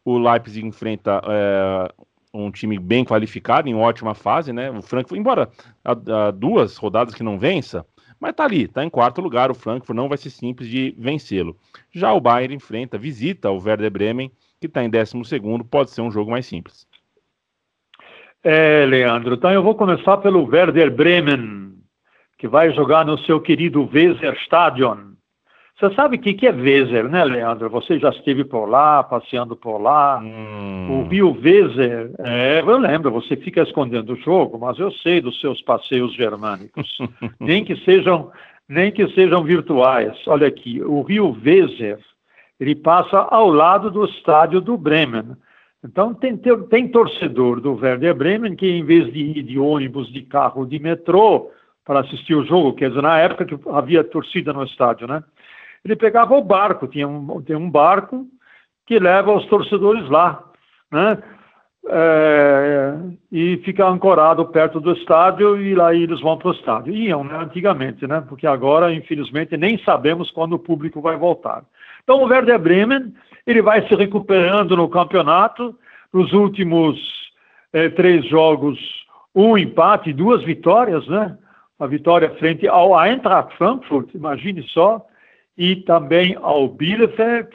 O 0.05 0.19
Leipzig 0.19 0.65
enfrenta 0.65 1.19
é, 1.25 1.93
um 2.31 2.51
time 2.51 2.77
bem 2.77 3.03
qualificado, 3.03 3.67
em 3.67 3.75
ótima 3.75 4.13
fase, 4.13 4.53
né? 4.53 4.69
O 4.69 4.81
Frankfurt, 4.83 5.19
embora 5.19 5.49
há, 5.83 6.29
duas 6.31 6.77
rodadas 6.77 7.15
que 7.15 7.23
não 7.23 7.39
vença, 7.39 7.85
mas 8.21 8.35
tá 8.35 8.43
ali, 8.43 8.67
tá 8.67 8.85
em 8.85 8.89
quarto 8.89 9.19
lugar. 9.19 9.49
O 9.49 9.55
Frankfurt 9.55 9.97
não 9.97 10.07
vai 10.07 10.17
ser 10.17 10.29
simples 10.29 10.69
de 10.69 10.95
vencê-lo. 10.95 11.57
Já 11.91 12.13
o 12.13 12.21
Bayern 12.21 12.53
enfrenta, 12.53 12.95
visita 12.95 13.49
o 13.49 13.59
Werder 13.59 13.89
Bremen, 13.89 14.31
que 14.59 14.67
está 14.67 14.83
em 14.83 14.89
décimo 14.89 15.25
segundo, 15.25 15.65
pode 15.65 15.89
ser 15.89 16.01
um 16.01 16.11
jogo 16.11 16.29
mais 16.29 16.45
simples. 16.45 16.87
É, 18.43 18.85
Leandro, 18.85 19.33
então 19.33 19.51
eu 19.51 19.63
vou 19.63 19.73
começar 19.73 20.17
pelo 20.17 20.45
Werder 20.45 20.91
Bremen, 20.91 21.73
que 22.37 22.47
vai 22.47 22.71
jogar 22.73 23.05
no 23.05 23.17
seu 23.19 23.41
querido 23.41 23.89
Weserstadion. 23.91 25.10
Você 25.79 25.95
sabe 25.95 26.17
o 26.17 26.19
que, 26.19 26.33
que 26.33 26.45
é 26.45 26.51
Weser, 26.51 27.09
né, 27.09 27.23
Leandro? 27.23 27.69
Você 27.69 27.97
já 27.97 28.09
esteve 28.09 28.43
por 28.43 28.65
lá, 28.65 29.03
passeando 29.03 29.55
por 29.55 29.79
lá. 29.79 30.19
Hum. 30.19 31.01
O 31.01 31.07
Rio 31.07 31.31
Weser, 31.31 32.11
é, 32.19 32.61
eu 32.61 32.77
lembro, 32.77 33.09
você 33.11 33.35
fica 33.35 33.63
escondendo 33.63 34.13
o 34.13 34.17
jogo, 34.17 34.59
mas 34.59 34.77
eu 34.77 34.91
sei 34.91 35.21
dos 35.21 35.39
seus 35.39 35.61
passeios 35.61 36.13
germânicos. 36.13 36.97
nem 37.39 37.65
que 37.65 37.75
sejam 37.77 38.31
nem 38.69 38.89
que 38.91 39.05
sejam 39.09 39.43
virtuais. 39.43 40.15
Olha 40.27 40.47
aqui, 40.47 40.81
o 40.81 41.01
Rio 41.01 41.35
Weser, 41.45 41.99
ele 42.57 42.73
passa 42.73 43.17
ao 43.17 43.49
lado 43.49 43.91
do 43.91 44.05
estádio 44.05 44.61
do 44.61 44.77
Bremen. 44.77 45.35
Então, 45.83 46.13
tem, 46.13 46.37
tem 46.37 46.87
torcedor 46.87 47.59
do 47.59 47.73
Werder 47.73 48.15
Bremen 48.15 48.55
que, 48.55 48.67
em 48.67 48.85
vez 48.85 49.11
de 49.11 49.19
ir 49.19 49.43
de 49.43 49.57
ônibus, 49.57 50.11
de 50.13 50.21
carro, 50.21 50.65
de 50.65 50.79
metrô 50.79 51.49
para 51.83 52.01
assistir 52.01 52.35
o 52.35 52.45
jogo, 52.45 52.73
quer 52.73 52.89
dizer, 52.89 53.01
na 53.01 53.17
época 53.17 53.45
que 53.45 53.57
havia 53.67 54.03
torcida 54.03 54.53
no 54.53 54.63
estádio, 54.63 55.07
né? 55.07 55.23
Ele 55.83 55.95
pegava 55.95 56.35
o 56.35 56.43
barco, 56.43 56.87
tinha 56.87 57.07
um, 57.07 57.43
um 57.49 57.69
barco 57.69 58.25
que 58.85 58.99
leva 58.99 59.33
os 59.33 59.45
torcedores 59.47 60.07
lá, 60.09 60.43
né? 60.91 61.17
É, 61.89 62.93
e 63.31 63.57
fica 63.65 63.87
ancorado 63.87 64.45
perto 64.45 64.79
do 64.79 64.91
estádio 64.91 65.59
e 65.59 65.73
lá 65.73 65.95
eles 65.95 66.21
vão 66.21 66.37
para 66.37 66.49
o 66.49 66.53
estádio. 66.53 66.93
Iam, 66.93 67.23
né, 67.23 67.35
antigamente, 67.37 68.05
né? 68.05 68.23
Porque 68.29 68.45
agora, 68.45 68.93
infelizmente, 68.93 69.57
nem 69.57 69.79
sabemos 69.79 70.29
quando 70.29 70.53
o 70.53 70.59
público 70.59 71.01
vai 71.01 71.17
voltar. 71.17 71.63
Então, 72.03 72.21
o 72.21 72.27
Werder 72.27 72.59
Bremen, 72.59 73.13
ele 73.47 73.63
vai 73.63 73.87
se 73.87 73.95
recuperando 73.95 74.77
no 74.77 74.87
campeonato. 74.89 75.75
Nos 76.13 76.33
últimos 76.33 76.99
é, 77.73 77.89
três 77.89 78.25
jogos, 78.27 78.77
um 79.33 79.57
empate, 79.57 80.13
duas 80.13 80.43
vitórias, 80.43 81.07
né? 81.07 81.37
A 81.79 81.87
vitória 81.87 82.29
frente 82.35 82.67
ao 82.67 82.93
Eintracht 83.03 83.57
Frankfurt, 83.57 84.13
imagine 84.13 84.61
só, 84.67 85.03
e 85.61 85.75
também 85.75 86.35
ao 86.41 86.67
Bielefeld. 86.67 87.49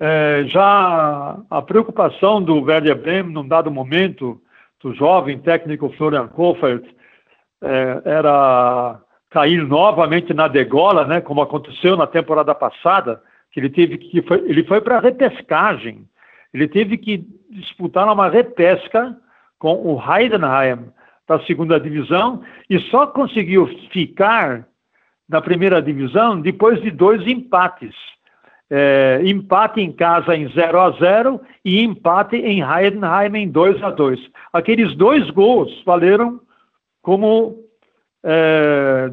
É, 0.00 0.42
já 0.48 1.38
a 1.48 1.62
preocupação 1.62 2.42
do 2.42 2.60
Werder 2.60 3.00
Bremen, 3.00 3.32
num 3.32 3.46
dado 3.46 3.70
momento, 3.70 4.40
do 4.82 4.92
jovem 4.92 5.38
técnico 5.38 5.94
Florian 5.96 6.26
Kofeld, 6.26 6.84
é, 7.62 8.02
era 8.04 9.00
cair 9.30 9.64
novamente 9.64 10.34
na 10.34 10.48
degola, 10.48 11.06
né, 11.06 11.20
como 11.20 11.40
aconteceu 11.40 11.96
na 11.96 12.06
temporada 12.08 12.52
passada, 12.52 13.22
que 13.52 13.60
ele 13.60 13.70
teve 13.70 13.96
que 13.96 14.20
foi, 14.22 14.38
ele 14.50 14.64
foi 14.64 14.80
para 14.80 14.98
repescagem, 14.98 16.08
ele 16.52 16.66
teve 16.66 16.98
que 16.98 17.24
disputar 17.48 18.12
uma 18.12 18.28
repesca 18.28 19.16
com 19.56 19.74
o 19.74 20.02
Heidenheim 20.02 20.90
da 21.28 21.38
segunda 21.46 21.78
divisão 21.78 22.42
e 22.68 22.80
só 22.90 23.06
conseguiu 23.06 23.68
ficar 23.92 24.66
na 25.28 25.40
primeira 25.40 25.80
divisão 25.80 26.40
depois 26.40 26.80
de 26.80 26.90
dois 26.90 27.26
empates. 27.26 27.94
É, 28.70 29.20
empate 29.24 29.80
em 29.80 29.92
casa 29.92 30.34
em 30.34 30.48
0 30.48 30.80
a 30.80 30.90
0 30.92 31.40
e 31.64 31.82
empate 31.82 32.36
em 32.36 32.62
Heidenheim 32.62 33.36
em 33.36 33.48
2 33.50 33.82
a 33.82 33.90
2 33.90 34.18
Aqueles 34.52 34.96
dois 34.96 35.28
gols 35.30 35.70
valeram 35.84 36.40
como 37.02 37.58
é, 38.24 39.10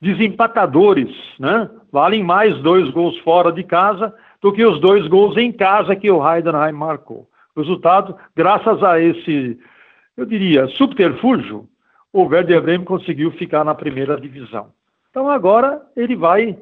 desempatadores, 0.00 1.10
né? 1.38 1.70
Valem 1.92 2.22
mais 2.24 2.58
dois 2.58 2.90
gols 2.90 3.16
fora 3.20 3.52
de 3.52 3.62
casa 3.62 4.12
do 4.42 4.52
que 4.52 4.64
os 4.64 4.80
dois 4.80 5.06
gols 5.06 5.36
em 5.36 5.52
casa 5.52 5.96
que 5.96 6.10
o 6.10 6.28
Heidenheim 6.28 6.72
marcou. 6.72 7.28
Resultado, 7.56 8.16
graças 8.34 8.82
a 8.82 9.00
esse, 9.00 9.58
eu 10.16 10.26
diria, 10.26 10.66
subterfúgio, 10.68 11.68
o 12.12 12.24
Werder 12.24 12.60
Bremen 12.60 12.84
conseguiu 12.84 13.30
ficar 13.32 13.64
na 13.64 13.74
primeira 13.74 14.20
divisão. 14.20 14.72
Então 15.16 15.30
agora 15.30 15.80
ele 15.96 16.14
vai 16.14 16.58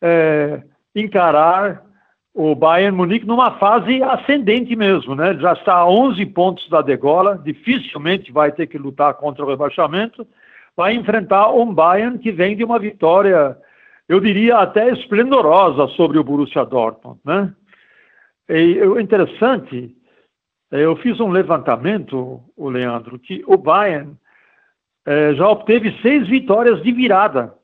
é, 0.00 0.62
encarar 0.96 1.84
o 2.32 2.54
Bayern 2.54 2.96
Munique 2.96 3.26
numa 3.26 3.58
fase 3.58 4.02
ascendente 4.02 4.74
mesmo, 4.74 5.14
né? 5.14 5.28
Ele 5.28 5.42
já 5.42 5.52
está 5.52 5.74
a 5.74 5.86
11 5.86 6.24
pontos 6.24 6.66
da 6.70 6.80
degola, 6.80 7.36
dificilmente 7.36 8.32
vai 8.32 8.52
ter 8.52 8.68
que 8.68 8.78
lutar 8.78 9.12
contra 9.12 9.44
o 9.44 9.48
rebaixamento, 9.50 10.26
vai 10.74 10.94
enfrentar 10.94 11.50
um 11.50 11.74
Bayern 11.74 12.18
que 12.18 12.32
vem 12.32 12.56
de 12.56 12.64
uma 12.64 12.78
vitória, 12.78 13.54
eu 14.08 14.18
diria 14.18 14.56
até 14.56 14.90
esplendorosa 14.92 15.86
sobre 15.88 16.18
o 16.18 16.24
Borussia 16.24 16.64
Dortmund, 16.64 17.20
né? 17.22 17.52
E 18.48 18.80
o 18.80 18.98
interessante, 18.98 19.94
eu 20.70 20.96
fiz 20.96 21.20
um 21.20 21.28
levantamento, 21.28 22.40
o 22.56 22.70
Leandro, 22.70 23.18
que 23.18 23.44
o 23.46 23.58
Bayern 23.58 24.16
é, 25.04 25.34
já 25.34 25.46
obteve 25.50 25.94
seis 26.00 26.26
vitórias 26.26 26.82
de 26.82 26.92
virada 26.92 27.59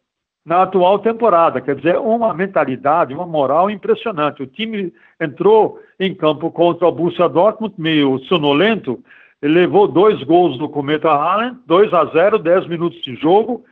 na 0.46 0.62
atual 0.62 1.00
temporada. 1.00 1.60
Quer 1.60 1.74
dizer, 1.74 1.98
uma 1.98 2.32
mentalidade, 2.32 3.12
uma 3.12 3.26
moral 3.26 3.68
impressionante. 3.68 4.44
O 4.44 4.46
time 4.46 4.94
entrou 5.20 5.80
em 5.98 6.14
campo 6.14 6.52
contra 6.52 6.86
o 6.86 6.92
Borussia 6.92 7.28
Dortmund 7.28 7.74
meio 7.76 8.20
sonolento, 8.20 9.02
levou 9.42 9.88
dois 9.88 10.22
gols 10.22 10.56
do 10.56 10.68
Cometa 10.68 11.10
Allen, 11.10 11.56
2 11.66 11.92
a 11.92 12.04
0, 12.06 12.38
10 12.38 12.68
minutos 12.68 13.02
de 13.02 13.16
jogo, 13.16 13.64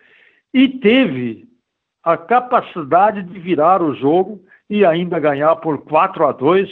e 0.53 0.69
teve 0.69 1.47
a 2.03 2.17
capacidade 2.17 3.23
de 3.23 3.39
virar 3.39 3.81
o 3.81 3.95
jogo 3.95 4.43
e 4.69 4.85
ainda 4.85 5.21
ganhar 5.21 5.55
por 5.57 5.79
4 5.85 6.27
a 6.27 6.33
2. 6.33 6.69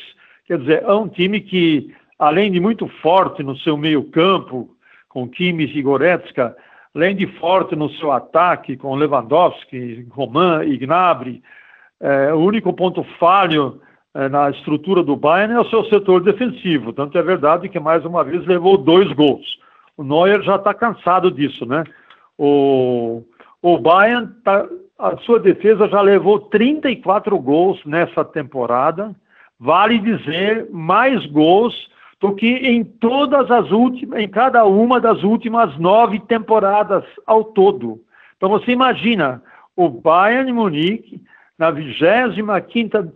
Quer 0.47 0.59
dizer, 0.59 0.83
é 0.83 0.93
um 0.93 1.09
time 1.09 1.41
que, 1.41 1.95
além 2.19 2.51
de 2.51 2.59
muito 2.59 2.89
forte 3.01 3.43
no 3.43 3.57
seu 3.57 3.77
meio 3.77 4.03
campo, 4.11 4.77
com 5.09 5.29
Kimmich 5.29 5.79
e 5.79 5.83
Goretzka, 5.83 6.57
além 6.95 7.17
de 7.17 7.27
forte 7.39 7.75
no 7.75 7.89
seu 7.91 8.13
ataque 8.13 8.77
com 8.77 8.95
Lewandowski, 8.95 10.07
Roman 10.11 10.65
e 10.65 10.77
Gnabry, 10.77 11.43
é, 12.01 12.33
o 12.35 12.39
único 12.39 12.73
ponto 12.73 13.03
falho 13.19 13.81
é, 14.15 14.29
na 14.29 14.51
estrutura 14.51 15.03
do 15.03 15.17
Bayern 15.17 15.55
é 15.55 15.61
o 15.61 15.69
seu 15.71 15.85
setor 15.87 16.23
defensivo. 16.23 16.93
Tanto 16.93 17.17
é 17.17 17.23
verdade 17.23 17.69
que 17.69 17.81
mais 17.81 18.05
uma 18.05 18.23
vez 18.23 18.45
levou 18.47 18.77
dois 18.77 19.11
gols. 19.13 19.59
O 19.97 20.03
Neuer 20.03 20.43
já 20.43 20.57
está 20.57 20.75
cansado 20.75 21.31
disso, 21.31 21.65
né? 21.65 21.85
O, 22.37 23.23
o 23.63 23.79
Bayern, 23.79 24.29
tá, 24.45 24.67
a 24.99 25.17
sua 25.19 25.39
defesa 25.39 25.89
já 25.89 26.01
levou 26.01 26.41
34 26.41 27.39
gols 27.39 27.81
nessa 27.87 28.25
temporada. 28.25 29.15
Vale 29.59 29.99
dizer, 29.99 30.69
mais 30.71 31.25
gols 31.27 31.75
do 32.23 32.35
que 32.37 32.47
em 32.47 32.85
todas 32.85 33.51
as 33.51 33.73
últimas, 33.73 34.21
em 34.21 34.29
cada 34.29 34.65
uma 34.65 35.01
das 35.01 35.25
últimas 35.25 35.77
nove 35.77 36.21
temporadas 36.21 37.05
ao 37.27 37.43
todo. 37.43 38.01
Então 38.37 38.49
você 38.49 38.71
imagina 38.71 39.43
o 39.75 39.89
Bayern 39.89 40.53
Munique 40.53 41.21
na 41.59 41.73
25 41.73 43.13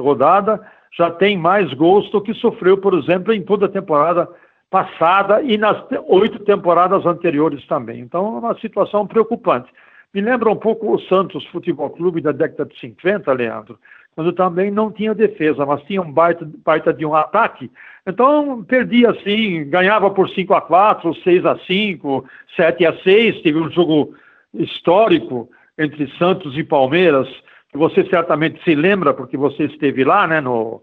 rodada 0.00 0.66
já 0.96 1.10
tem 1.10 1.36
mais 1.36 1.72
gols 1.74 2.10
do 2.10 2.22
que 2.22 2.32
sofreu, 2.32 2.78
por 2.78 2.94
exemplo, 2.94 3.34
em 3.34 3.42
toda 3.42 3.66
a 3.66 3.68
temporada 3.68 4.26
passada 4.70 5.42
e 5.42 5.58
nas 5.58 5.76
oito 6.06 6.38
temporadas 6.40 7.04
anteriores 7.04 7.66
também. 7.66 8.00
Então 8.00 8.24
é 8.24 8.38
uma 8.38 8.58
situação 8.60 9.06
preocupante. 9.06 9.70
Me 10.14 10.22
lembra 10.22 10.48
um 10.50 10.56
pouco 10.56 10.94
o 10.94 11.00
Santos 11.00 11.44
Futebol 11.48 11.90
Clube 11.90 12.22
da 12.22 12.32
década 12.32 12.64
de 12.64 12.80
50, 12.80 13.30
Leandro, 13.32 13.78
quando 14.20 14.34
também 14.34 14.70
não 14.70 14.92
tinha 14.92 15.14
defesa, 15.14 15.64
mas 15.64 15.82
tinha 15.84 16.02
um 16.02 16.12
baita, 16.12 16.46
baita 16.62 16.92
de 16.92 17.06
um 17.06 17.14
ataque. 17.14 17.70
Então, 18.06 18.62
perdia 18.62 19.12
assim, 19.12 19.64
ganhava 19.64 20.10
por 20.10 20.28
5 20.28 20.52
a 20.52 20.60
4 20.60 21.14
6 21.22 21.46
a 21.46 21.58
5 21.60 22.28
7 22.54 22.84
a 22.84 22.98
6 22.98 23.40
teve 23.40 23.58
um 23.58 23.70
jogo 23.70 24.14
histórico 24.52 25.48
entre 25.78 26.06
Santos 26.18 26.54
e 26.58 26.62
Palmeiras, 26.62 27.26
que 27.70 27.78
você 27.78 28.04
certamente 28.10 28.62
se 28.62 28.74
lembra, 28.74 29.14
porque 29.14 29.38
você 29.38 29.64
esteve 29.64 30.04
lá, 30.04 30.26
né, 30.26 30.38
no, 30.38 30.82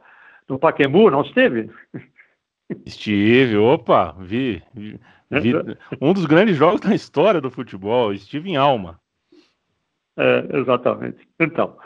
no 0.49 0.57
Paquembu, 0.57 1.11
não 1.11 1.21
esteve? 1.21 1.69
Estive, 2.87 3.55
opa, 3.57 4.15
vi, 4.17 4.63
vi, 4.73 4.99
vi 5.29 5.53
um 6.01 6.11
dos 6.11 6.25
grandes 6.25 6.55
jogos 6.55 6.81
da 6.81 6.95
história 6.95 7.39
do 7.39 7.51
futebol, 7.51 8.11
estive 8.11 8.49
em 8.49 8.55
Alma. 8.55 8.99
É, 10.17 10.57
exatamente. 10.57 11.19
Então, 11.39 11.77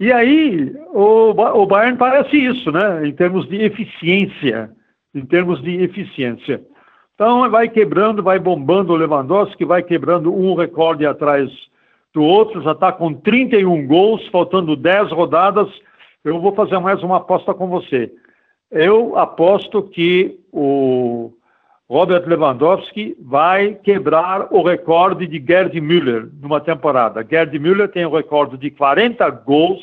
e 0.00 0.12
aí, 0.12 0.74
o, 0.92 1.30
o 1.30 1.66
Bayern 1.66 1.96
parece 1.96 2.36
isso, 2.36 2.70
né? 2.72 3.06
Em 3.06 3.12
termos 3.12 3.48
de 3.48 3.62
eficiência. 3.62 4.70
Em 5.14 5.24
termos 5.24 5.62
de 5.62 5.82
eficiência. 5.82 6.62
Então, 7.14 7.48
vai 7.48 7.68
quebrando, 7.68 8.22
vai 8.22 8.38
bombando 8.38 8.92
o 8.92 8.96
Lewandowski, 8.96 9.64
vai 9.64 9.82
quebrando 9.82 10.34
um 10.34 10.54
recorde 10.54 11.06
atrás 11.06 11.48
do 12.12 12.22
outro, 12.22 12.62
já 12.62 12.72
está 12.72 12.92
com 12.92 13.14
31 13.14 13.86
gols, 13.86 14.26
faltando 14.28 14.74
10 14.74 15.12
rodadas. 15.12 15.68
Eu 16.24 16.40
vou 16.40 16.54
fazer 16.54 16.78
mais 16.80 17.02
uma 17.02 17.18
aposta 17.18 17.54
com 17.54 17.68
você. 17.68 18.12
Eu 18.70 19.16
aposto 19.16 19.82
que 19.82 20.40
o 20.50 21.32
Robert 21.88 22.26
Lewandowski 22.26 23.14
vai 23.20 23.74
quebrar 23.74 24.48
o 24.50 24.62
recorde 24.62 25.26
de 25.26 25.38
Gerd 25.38 25.78
Müller 25.80 26.28
numa 26.40 26.60
temporada. 26.60 27.26
Gerd 27.28 27.58
Müller 27.58 27.88
tem 27.88 28.06
o 28.06 28.14
recorde 28.14 28.56
de 28.56 28.70
40 28.70 29.28
gols 29.30 29.82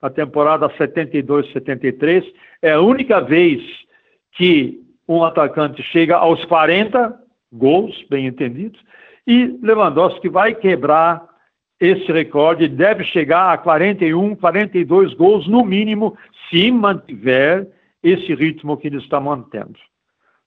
na 0.00 0.08
temporada 0.08 0.68
72-73. 0.70 2.24
É 2.62 2.72
a 2.72 2.80
única 2.80 3.20
vez 3.20 3.62
que 4.32 4.80
um 5.06 5.22
atacante 5.22 5.82
chega 5.82 6.16
aos 6.16 6.42
40 6.46 7.20
gols, 7.52 8.02
bem 8.08 8.26
entendidos, 8.26 8.80
e 9.26 9.58
Lewandowski 9.62 10.28
vai 10.28 10.54
quebrar 10.54 11.22
esse 11.78 12.10
recorde, 12.10 12.68
deve 12.68 13.04
chegar 13.04 13.52
a 13.52 13.58
41, 13.58 14.36
42 14.36 15.14
gols 15.14 15.46
no 15.48 15.64
mínimo, 15.64 16.16
se 16.48 16.70
mantiver 16.70 17.68
esse 18.02 18.34
ritmo 18.34 18.76
que 18.76 18.86
ele 18.86 18.98
está 18.98 19.20
mantendo. 19.20 19.78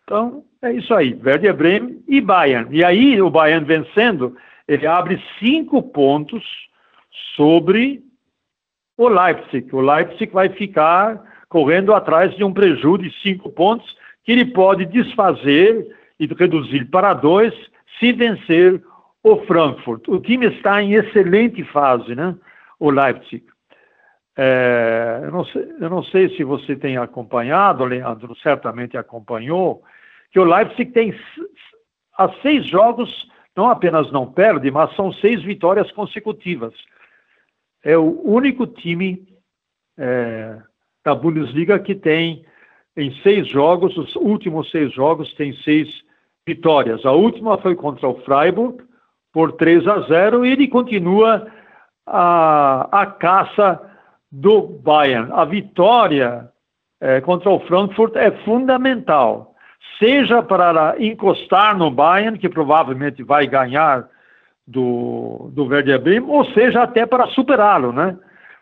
Então, 0.04 0.44
é 0.66 0.74
isso 0.74 0.94
aí, 0.94 1.20
Werder 1.24 1.56
Bremen 1.56 2.04
e 2.08 2.20
Bayern. 2.20 2.76
E 2.76 2.84
aí, 2.84 3.22
o 3.22 3.30
Bayern 3.30 3.66
vencendo, 3.66 4.36
ele 4.68 4.88
abre 4.88 5.22
cinco 5.40 5.82
pontos 5.82 6.44
sobre 7.36 8.02
o 8.98 9.08
Leipzig. 9.08 9.74
O 9.74 9.82
Leipzig 9.82 10.32
vai 10.32 10.50
ficar 10.50 11.22
correndo 11.48 11.94
atrás 11.94 12.36
de 12.36 12.44
um 12.44 12.54
prejuízo 12.54 12.98
de 12.98 13.22
cinco 13.22 13.50
pontos 13.50 13.96
que 14.24 14.32
ele 14.32 14.46
pode 14.46 14.86
desfazer 14.86 15.88
e 16.20 16.26
reduzir 16.26 16.86
para 16.86 17.14
dois 17.14 17.54
se 18.00 18.12
vencer 18.12 18.82
o 19.24 19.38
Frankfurt. 19.46 20.08
O 20.08 20.20
time 20.20 20.48
está 20.48 20.82
em 20.82 20.94
excelente 20.94 21.64
fase, 21.66 22.16
né? 22.16 22.36
O 22.80 22.90
Leipzig. 22.90 23.44
É, 24.38 25.22
eu, 25.24 25.32
não 25.32 25.46
sei, 25.46 25.68
eu 25.80 25.90
não 25.90 26.04
sei 26.04 26.36
se 26.36 26.44
você 26.44 26.76
tem 26.76 26.98
acompanhado, 26.98 27.86
Leandro, 27.86 28.36
certamente 28.36 28.98
acompanhou, 28.98 29.82
que 30.36 30.40
o 30.42 30.44
Leipzig 30.44 30.92
tem 30.92 31.18
há 32.18 32.30
seis 32.42 32.68
jogos, 32.68 33.10
não 33.56 33.70
apenas 33.70 34.12
não 34.12 34.30
perde, 34.30 34.70
mas 34.70 34.94
são 34.94 35.14
seis 35.14 35.42
vitórias 35.42 35.90
consecutivas. 35.94 36.74
É 37.82 37.98
o 37.98 38.22
único 38.22 38.68
time 38.68 39.26
é, 39.98 40.58
da 41.06 41.16
Bundesliga 41.16 41.80
que 41.80 41.96
tem 41.96 42.46
em 42.98 43.16
seis 43.22 43.48
jogos, 43.48 43.96
os 43.96 44.14
últimos 44.18 44.70
seis 44.72 44.94
jogos 44.94 45.34
tem 45.36 45.56
seis 45.64 45.88
vitórias. 46.46 47.06
A 47.06 47.14
última 47.14 47.58
foi 47.60 47.74
contra 47.74 48.06
o 48.06 48.20
Freiburg 48.24 48.84
por 49.32 49.54
3 49.54 49.88
a 49.88 50.02
0 50.02 50.46
e 50.46 50.52
ele 50.52 50.68
continua 50.68 51.50
a, 52.06 52.90
a 52.92 53.06
caça 53.06 53.80
do 54.30 54.64
Bayern. 54.64 55.32
A 55.32 55.46
vitória 55.46 56.52
é, 57.00 57.22
contra 57.22 57.50
o 57.50 57.62
Frankfurt 57.62 58.18
é 58.18 58.32
fundamental 58.44 59.55
seja 60.00 60.42
para 60.42 60.96
encostar 61.00 61.78
no 61.78 61.90
Bayern, 61.90 62.38
que 62.38 62.50
provavelmente 62.50 63.24
vai 63.24 63.48
ganhar 63.48 64.08
do, 64.68 65.50
do 65.54 65.66
Werder 65.66 66.00
Bremen, 66.02 66.30
ou 66.30 66.46
seja 66.54 66.84
até 66.84 67.06
para 67.06 67.28
superá-lo, 67.28 67.92
né? 67.92 68.18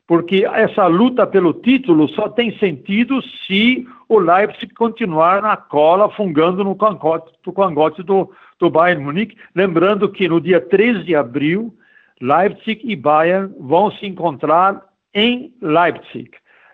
Porque 0.05 0.45
essa 0.45 0.85
luta 0.85 1.25
pelo 1.25 1.53
título 1.53 2.09
só 2.09 2.27
tem 2.27 2.57
sentido 2.57 3.21
se 3.21 3.87
o 4.09 4.19
Leipzig 4.19 4.73
continuar 4.73 5.41
na 5.41 5.55
cola, 5.55 6.09
fungando 6.09 6.63
no 6.63 6.75
cangote, 6.75 7.31
no 7.45 7.53
cangote 7.53 8.03
do, 8.03 8.29
do 8.59 8.69
Bayern 8.69 9.03
Munique. 9.03 9.37
Lembrando 9.55 10.09
que 10.09 10.27
no 10.27 10.41
dia 10.41 10.59
3 10.59 11.05
de 11.05 11.15
abril, 11.15 11.73
Leipzig 12.21 12.81
e 12.83 12.95
Bayern 12.97 13.53
vão 13.57 13.91
se 13.91 14.05
encontrar 14.05 14.83
em 15.13 15.53
Leipzig. 15.61 16.31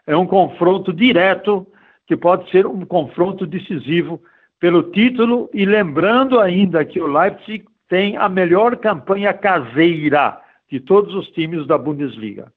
É 0.07 0.17
um 0.17 0.25
confronto 0.25 0.91
direto 0.91 1.67
que 2.07 2.17
pode 2.17 2.49
ser 2.49 2.65
um 2.65 2.83
confronto 2.83 3.45
decisivo 3.45 4.19
pelo 4.59 4.83
título 4.91 5.49
e 5.53 5.65
lembrando 5.65 6.39
ainda 6.39 6.83
que 6.83 6.99
o 6.99 7.07
Leipzig 7.07 7.65
tem 7.87 8.17
a 8.17 8.27
melhor 8.29 8.77
campanha 8.77 9.33
caseira 9.33 10.39
de 10.69 10.79
todos 10.79 11.13
os 11.15 11.27
times 11.29 11.65
da 11.65 11.77
Bundesliga. 11.77 12.51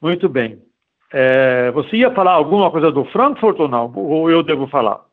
Muito 0.00 0.28
bem. 0.28 0.62
É, 1.12 1.70
você 1.72 1.96
ia 1.96 2.12
falar 2.12 2.32
alguma 2.32 2.70
coisa 2.70 2.92
do 2.92 3.04
Frankfurt 3.06 3.58
ou 3.58 3.68
não? 3.68 3.92
Ou 3.94 4.30
eu 4.30 4.42
devo 4.42 4.68
falar? 4.68 5.08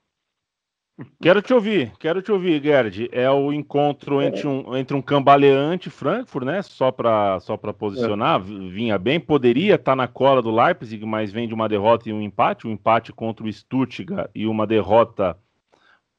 Quero 1.22 1.42
te 1.42 1.54
ouvir, 1.54 1.92
quero 2.00 2.22
te 2.22 2.32
ouvir, 2.32 2.62
Gerd. 2.64 3.10
É 3.12 3.30
o 3.30 3.52
encontro 3.52 4.22
é. 4.22 4.28
entre 4.28 4.48
um, 4.48 4.76
entre 4.78 4.96
um 4.96 5.02
cambaleante 5.02 5.90
Frankfurt, 5.90 6.46
né? 6.46 6.62
Só 6.62 6.90
para 6.90 7.40
só 7.42 7.58
posicionar, 7.58 8.40
é. 8.40 8.44
vinha 8.44 8.98
bem. 8.98 9.20
Poderia 9.20 9.76
estar 9.76 9.92
tá 9.92 9.96
na 9.96 10.08
cola 10.08 10.42
do 10.42 10.56
Leipzig, 10.56 11.06
mas 11.06 11.34
vem 11.34 11.48
de 11.48 11.54
uma 11.54 11.68
derrota 11.68 12.10
e 12.10 12.14
um 12.14 12.22
empate. 12.22 12.68
Um 12.68 12.72
empate 12.72 13.12
contra 13.12 13.46
o 13.46 13.52
Stuttgart 13.52 14.30
e 14.34 14.48
uma 14.48 14.66
derrota 14.66 15.38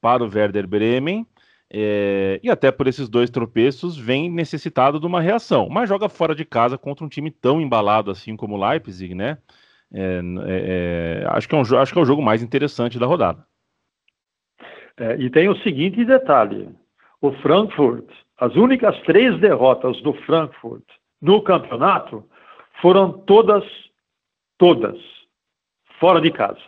para 0.07 0.23
o 0.23 0.29
Werder 0.33 0.65
Bremen. 0.65 1.27
É, 1.69 2.39
e 2.41 2.49
até 2.49 2.71
por 2.71 2.87
esses 2.87 3.09
dois 3.09 3.29
tropeços 3.29 3.97
vem 3.97 4.31
necessitado 4.31 5.01
de 5.01 5.05
uma 5.05 5.19
reação. 5.19 5.67
Mas 5.69 5.89
joga 5.89 6.07
fora 6.07 6.33
de 6.33 6.45
casa 6.45 6.77
contra 6.77 7.03
um 7.03 7.09
time 7.09 7.29
tão 7.29 7.59
embalado 7.59 8.09
assim 8.09 8.37
como 8.37 8.55
o 8.55 8.69
Leipzig, 8.69 9.13
né? 9.13 9.37
É, 9.93 10.21
é, 10.45 11.23
é 11.23 11.27
acho, 11.27 11.49
que 11.49 11.55
é 11.55 11.57
um, 11.57 11.61
acho 11.61 11.91
que 11.91 11.99
é 11.99 12.01
o 12.01 12.05
jogo 12.05 12.21
mais 12.21 12.41
interessante 12.41 12.97
da 12.97 13.05
rodada. 13.05 13.45
É, 14.97 15.17
e 15.17 15.29
tem 15.29 15.49
o 15.49 15.57
seguinte 15.57 16.05
detalhe: 16.05 16.69
o 17.21 17.33
Frankfurt, 17.41 18.07
as 18.39 18.55
únicas 18.55 18.97
três 19.01 19.37
derrotas 19.41 20.01
do 20.03 20.13
Frankfurt 20.25 20.85
no 21.21 21.41
campeonato 21.41 22.23
foram 22.81 23.11
todas, 23.11 23.65
todas, 24.57 24.97
fora 25.99 26.21
de 26.21 26.31
casa. 26.31 26.61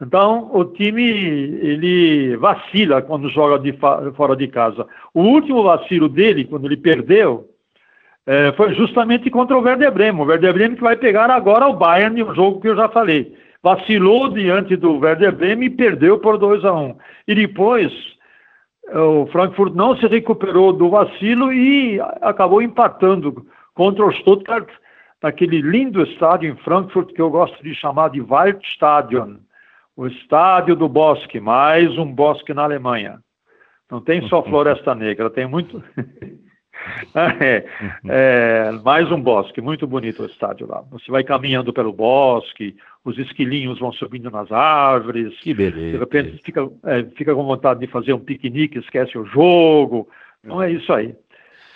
Então, 0.00 0.50
o 0.54 0.64
time 0.64 1.02
ele 1.02 2.36
vacila 2.36 3.02
quando 3.02 3.28
joga 3.28 3.58
de 3.58 3.76
fora 4.14 4.36
de 4.36 4.46
casa. 4.46 4.86
O 5.12 5.22
último 5.22 5.64
vacilo 5.64 6.08
dele, 6.08 6.44
quando 6.44 6.66
ele 6.66 6.76
perdeu, 6.76 7.48
é, 8.24 8.52
foi 8.52 8.74
justamente 8.74 9.28
contra 9.28 9.58
o 9.58 9.60
Werder 9.60 9.90
Bremen. 9.90 10.22
O 10.22 10.26
Werder 10.26 10.52
Bremen 10.52 10.76
que 10.76 10.82
vai 10.82 10.96
pegar 10.96 11.30
agora 11.30 11.66
o 11.66 11.74
Bayern, 11.74 12.22
um 12.22 12.34
jogo 12.34 12.60
que 12.60 12.68
eu 12.68 12.76
já 12.76 12.88
falei. 12.88 13.36
Vacilou 13.60 14.28
diante 14.28 14.76
do 14.76 14.98
Werder 14.98 15.34
Bremen 15.34 15.66
e 15.66 15.70
perdeu 15.70 16.18
por 16.20 16.38
2 16.38 16.64
a 16.64 16.72
1 16.72 16.86
um. 16.86 16.96
E 17.26 17.34
depois, 17.34 17.92
o 18.94 19.26
Frankfurt 19.32 19.74
não 19.74 19.96
se 19.96 20.06
recuperou 20.06 20.72
do 20.72 20.90
vacilo 20.90 21.52
e 21.52 22.00
acabou 22.20 22.62
empatando 22.62 23.44
contra 23.74 24.06
o 24.06 24.12
Stuttgart, 24.12 24.68
naquele 25.20 25.60
lindo 25.60 26.02
estádio 26.02 26.50
em 26.50 26.56
Frankfurt 26.58 27.12
que 27.12 27.20
eu 27.20 27.30
gosto 27.30 27.60
de 27.64 27.74
chamar 27.74 28.10
de 28.10 28.20
Waldstadion 28.20 29.38
o 29.98 30.06
Estádio 30.06 30.76
do 30.76 30.88
Bosque, 30.88 31.40
mais 31.40 31.98
um 31.98 32.06
bosque 32.06 32.54
na 32.54 32.62
Alemanha. 32.62 33.18
Não 33.90 34.00
tem 34.00 34.22
só 34.28 34.44
Floresta 34.44 34.94
Negra, 34.94 35.28
tem 35.28 35.44
muito. 35.44 35.82
é, 37.16 37.64
é, 38.08 38.70
mais 38.84 39.10
um 39.10 39.20
bosque, 39.20 39.60
muito 39.60 39.88
bonito 39.88 40.22
o 40.22 40.26
estádio 40.26 40.68
lá. 40.68 40.84
Você 40.92 41.10
vai 41.10 41.24
caminhando 41.24 41.72
pelo 41.72 41.92
bosque, 41.92 42.76
os 43.04 43.18
esquilinhos 43.18 43.80
vão 43.80 43.90
subindo 43.90 44.30
nas 44.30 44.52
árvores. 44.52 45.36
Que 45.40 45.52
beleza. 45.52 45.90
De 45.90 45.98
repente 45.98 46.42
fica, 46.44 46.70
é, 46.84 47.02
fica 47.16 47.34
com 47.34 47.44
vontade 47.44 47.80
de 47.80 47.88
fazer 47.88 48.12
um 48.12 48.20
piquenique, 48.20 48.78
esquece 48.78 49.18
o 49.18 49.24
jogo. 49.24 50.08
Então 50.44 50.62
é 50.62 50.70
isso 50.70 50.92
aí. 50.92 51.12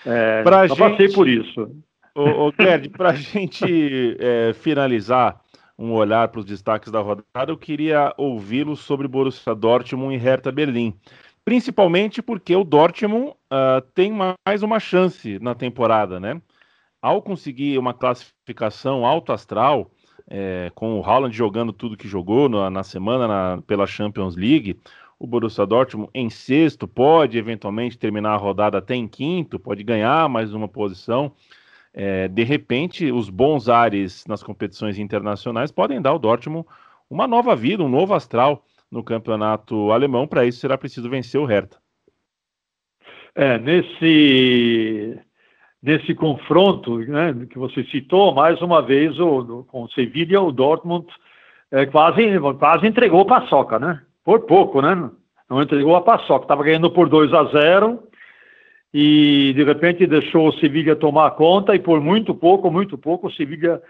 É, 0.06 0.44
gente... 0.68 0.78
passei 0.78 1.08
por 1.08 1.26
isso. 1.26 1.74
Ô, 2.14 2.46
ô 2.46 2.52
para 2.52 3.10
a 3.10 3.14
gente 3.18 4.16
é, 4.20 4.52
finalizar, 4.52 5.40
um 5.78 5.92
olhar 5.92 6.28
para 6.28 6.40
os 6.40 6.44
destaques 6.44 6.90
da 6.90 7.00
rodada, 7.00 7.50
eu 7.50 7.56
queria 7.56 8.12
ouvi-lo 8.16 8.76
sobre 8.76 9.08
Borussia 9.08 9.54
Dortmund 9.54 10.14
e 10.14 10.18
Hertha 10.18 10.52
Berlim. 10.52 10.94
Principalmente 11.44 12.22
porque 12.22 12.54
o 12.54 12.62
Dortmund 12.64 13.30
uh, 13.30 13.80
tem 13.94 14.12
mais 14.12 14.62
uma 14.62 14.78
chance 14.78 15.38
na 15.40 15.54
temporada, 15.54 16.20
né? 16.20 16.40
Ao 17.00 17.20
conseguir 17.20 17.78
uma 17.78 17.92
classificação 17.92 19.04
alto 19.04 19.32
astral, 19.32 19.90
é, 20.28 20.70
com 20.74 20.98
o 20.98 21.04
Haaland 21.04 21.36
jogando 21.36 21.72
tudo 21.72 21.96
que 21.96 22.06
jogou 22.06 22.48
na, 22.48 22.70
na 22.70 22.84
semana 22.84 23.26
na, 23.26 23.62
pela 23.62 23.88
Champions 23.88 24.36
League, 24.36 24.78
o 25.18 25.26
Borussia 25.26 25.66
Dortmund 25.66 26.10
em 26.14 26.30
sexto 26.30 26.86
pode 26.86 27.38
eventualmente 27.38 27.98
terminar 27.98 28.34
a 28.34 28.36
rodada 28.36 28.78
até 28.78 28.94
em 28.94 29.08
quinto, 29.08 29.58
pode 29.58 29.82
ganhar 29.82 30.28
mais 30.28 30.54
uma 30.54 30.68
posição 30.68 31.32
é, 31.94 32.26
de 32.26 32.42
repente, 32.42 33.12
os 33.12 33.28
bons 33.28 33.68
ares 33.68 34.24
nas 34.26 34.42
competições 34.42 34.98
internacionais 34.98 35.70
podem 35.70 36.00
dar 36.00 36.10
ao 36.10 36.18
Dortmund 36.18 36.66
uma 37.08 37.26
nova 37.26 37.54
vida, 37.54 37.82
um 37.82 37.88
novo 37.88 38.14
astral 38.14 38.64
no 38.90 39.04
campeonato 39.04 39.92
alemão. 39.92 40.26
Para 40.26 40.46
isso, 40.46 40.60
será 40.60 40.78
preciso 40.78 41.10
vencer 41.10 41.40
o 41.40 41.44
Hertha. 41.44 41.76
É, 43.34 43.58
nesse, 43.58 45.18
nesse 45.82 46.14
confronto 46.14 46.98
né, 46.98 47.46
que 47.50 47.58
você 47.58 47.84
citou, 47.84 48.34
mais 48.34 48.60
uma 48.62 48.80
vez, 48.80 49.18
o, 49.18 49.64
com 49.64 49.84
o 49.84 49.90
Sevilla, 49.90 50.40
o 50.40 50.52
Dortmund 50.52 51.06
é, 51.70 51.86
quase, 51.86 52.22
quase 52.58 52.86
entregou 52.86 53.22
a 53.22 53.26
paçoca, 53.26 53.78
né? 53.78 54.02
Por 54.24 54.40
pouco, 54.40 54.80
né? 54.80 55.10
Não 55.48 55.62
entregou 55.62 55.96
a 55.96 56.02
paçoca. 56.02 56.44
Estava 56.44 56.62
ganhando 56.62 56.90
por 56.90 57.08
2 57.08 57.32
a 57.34 57.44
0 57.44 58.02
e 58.92 59.52
de 59.54 59.64
repente 59.64 60.06
deixou 60.06 60.48
o 60.48 60.52
Sevilha 60.54 60.94
tomar 60.94 61.30
conta 61.32 61.74
e 61.74 61.78
por 61.78 62.00
muito 62.00 62.34
pouco, 62.34 62.70
muito 62.70 62.98
pouco, 62.98 63.28
o 63.28 63.32
Sevilha 63.32 63.80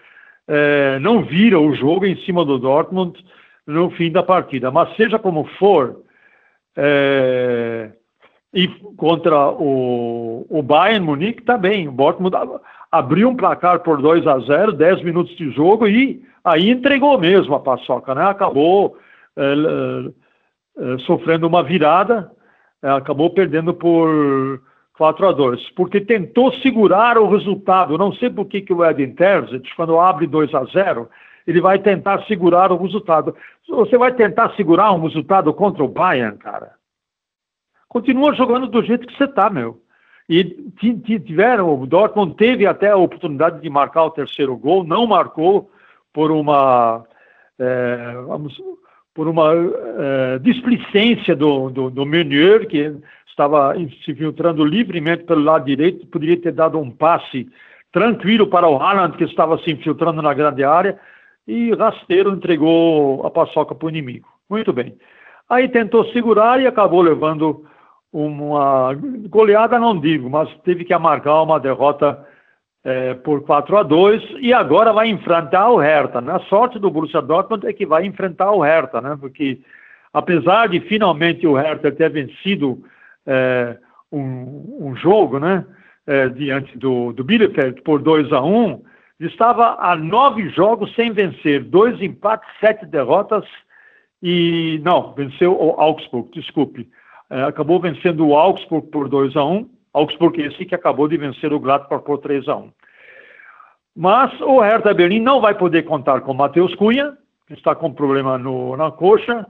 é, 0.47 0.99
não 1.01 1.25
vira 1.25 1.59
o 1.59 1.75
jogo 1.75 2.07
em 2.07 2.17
cima 2.25 2.45
do 2.45 2.59
Dortmund 2.59 3.19
no 3.67 3.91
fim 3.91 4.13
da 4.13 4.23
partida. 4.23 4.71
Mas 4.71 4.95
seja 4.97 5.19
como 5.19 5.45
for, 5.59 6.03
é, 6.77 7.91
e 8.55 8.69
contra 8.97 9.51
o, 9.51 10.47
o 10.49 10.63
Bayern 10.63 11.05
Munique 11.05 11.41
está 11.41 11.57
bem. 11.57 11.89
O 11.89 11.93
Dortmund 11.93 12.37
abriu 12.91 13.29
um 13.29 13.37
placar 13.37 13.81
por 13.81 14.01
2 14.01 14.27
a 14.27 14.39
0, 14.39 14.73
10 14.73 15.03
minutos 15.03 15.35
de 15.37 15.51
jogo 15.51 15.89
e 15.89 16.23
aí 16.45 16.71
entregou 16.71 17.19
mesmo 17.19 17.55
a 17.55 17.61
paçoca, 17.61 18.15
né? 18.15 18.25
Acabou 18.25 18.97
é, 19.37 20.99
sofrendo 21.07 21.47
uma 21.47 21.63
virada, 21.63 22.31
acabou 22.83 23.31
perdendo 23.31 23.73
por 23.73 24.61
4 25.03 25.27
a 25.27 25.33
2 25.33 25.71
porque 25.71 26.01
tentou 26.01 26.53
segurar 26.61 27.19
o 27.19 27.29
resultado. 27.29 27.99
Não 27.99 28.13
sei 28.13 28.31
por 28.31 28.47
que, 28.47 28.61
que 28.61 28.73
o 28.73 28.89
Edin 28.89 29.15
Terzic, 29.15 29.75
quando 29.75 29.99
abre 29.99 30.29
2 30.29 30.55
a 30.55 30.65
0 30.65 31.11
ele 31.45 31.61
vai 31.61 31.77
tentar 31.81 32.23
segurar 32.27 32.71
o 32.71 32.77
resultado. 32.77 33.35
Você 33.69 33.99
vai 33.99 34.15
tentar 34.15 34.55
segurar 34.55 34.93
um 34.93 35.03
resultado 35.03 35.53
contra 35.53 35.83
o 35.83 35.89
Bayern, 35.89 36.39
cara? 36.39 36.75
Continua 37.89 38.33
jogando 38.33 38.69
do 38.69 38.81
jeito 38.81 39.09
que 39.09 39.17
você 39.17 39.25
está, 39.25 39.51
meu. 39.51 39.83
E 40.29 40.45
tiveram, 41.27 41.83
o 41.83 41.85
Dortmund 41.85 42.37
teve 42.37 42.65
até 42.65 42.91
a 42.91 42.97
oportunidade 42.97 43.61
de 43.61 43.69
marcar 43.69 44.05
o 44.05 44.11
terceiro 44.11 44.57
gol, 44.57 44.85
não 44.85 45.05
marcou 45.05 45.69
por 46.13 46.31
uma, 46.31 47.05
é, 47.59 48.15
vamos, 48.25 48.57
por 49.13 49.27
uma 49.27 49.51
é, 49.53 50.39
displicência 50.39 51.35
do, 51.35 51.71
do, 51.71 51.91
do 51.91 52.07
Meunier, 52.07 52.69
que 52.69 52.97
estava 53.33 53.75
se 54.05 54.15
filtrando 54.15 54.65
livremente 54.65 55.25
pelo 55.25 55.43
lado 55.43 55.65
direito, 55.65 56.07
poderia 56.07 56.37
ter 56.37 56.53
dado 56.53 56.79
um 56.79 56.91
passe 56.91 57.49
tranquilo 57.91 58.47
para 58.47 58.69
o 58.69 58.77
Haaland, 58.77 59.17
que 59.17 59.25
estava 59.25 59.59
se 59.59 59.71
infiltrando 59.71 60.23
na 60.23 60.33
grande 60.33 60.63
área, 60.63 60.99
e 61.47 61.75
rasteiro 61.75 62.31
entregou 62.31 63.27
a 63.27 63.31
paçoca 63.31 63.75
para 63.75 63.87
o 63.87 63.91
inimigo. 63.91 64.29
Muito 64.49 64.73
bem. 64.73 64.97
Aí 65.49 65.69
tentou 65.69 66.05
segurar 66.13 66.61
e 66.61 66.67
acabou 66.67 67.03
levando 67.03 67.65
uma 68.13 68.95
goleada, 69.29 69.79
não 69.79 69.99
digo, 69.99 70.29
mas 70.31 70.49
teve 70.65 70.85
que 70.85 70.93
amargar 70.93 71.43
uma 71.43 71.59
derrota 71.59 72.27
é, 72.85 73.15
por 73.15 73.43
4 73.43 73.77
a 73.79 73.83
2 73.83 74.23
e 74.41 74.53
agora 74.53 74.93
vai 74.93 75.09
enfrentar 75.09 75.71
o 75.71 75.79
Hertha. 75.79 76.21
Né? 76.21 76.33
A 76.33 76.41
sorte 76.41 76.79
do 76.79 76.91
Borussia 76.91 77.23
Dortmund 77.23 77.67
é 77.67 77.73
que 77.73 77.87
vai 77.87 78.05
enfrentar 78.05 78.53
o 78.53 78.63
Hertha, 78.63 79.01
né? 79.01 79.17
porque 79.19 79.61
apesar 80.13 80.69
de 80.69 80.81
finalmente 80.81 81.47
o 81.47 81.55
Hertha 81.55 81.91
ter 81.91 82.11
vencido 82.11 82.83
é, 83.27 83.79
um, 84.11 84.89
um, 84.89 84.97
jogo, 84.97 85.39
né, 85.39 85.65
é, 86.07 86.29
diante 86.29 86.77
do, 86.79 87.13
do 87.13 87.25
Bielefeld 87.25 87.81
por 87.83 88.03
2 88.03 88.33
a 88.33 88.41
1 88.43 88.67
um, 88.67 88.83
estava 89.21 89.77
a 89.79 89.97
nove 89.97 90.49
jogos 90.51 90.95
sem 90.95 91.13
vencer, 91.13 91.63
dois 91.65 92.01
empates, 92.01 92.49
sete 92.61 92.85
derrotas 92.87 93.45
e 94.23 94.81
não, 94.85 95.13
venceu 95.15 95.53
o 95.53 95.81
Augsburg, 95.81 96.31
desculpe, 96.33 96.89
é, 97.31 97.43
acabou 97.43 97.81
vencendo 97.81 98.27
o 98.27 98.37
Augsburg 98.37 98.89
por 98.89 99.09
2 99.09 99.37
a 99.37 99.45
1 99.45 99.53
um, 99.53 99.71
Augsburg 99.95 100.41
esse 100.41 100.65
que 100.65 100.75
acabou 100.75 101.09
de 101.09 101.17
vencer 101.17 101.53
o 101.53 101.61
Gladbach 101.61 102.05
por 102.05 102.19
3 102.19 102.49
a 102.49 102.57
1 102.57 102.73
Mas 103.97 104.41
o 104.41 104.61
Hertha 104.61 104.95
Berlim 104.95 105.21
não 105.21 105.41
vai 105.41 105.55
poder 105.55 105.83
contar 105.83 106.21
com 106.21 106.35
Matheus 106.35 106.75
Cunha, 106.75 107.17
que 107.47 107.55
está 107.55 107.75
com 107.75 107.93
problema 107.93 108.39
no, 108.39 108.77
na 108.77 108.91
coxa, 108.91 109.47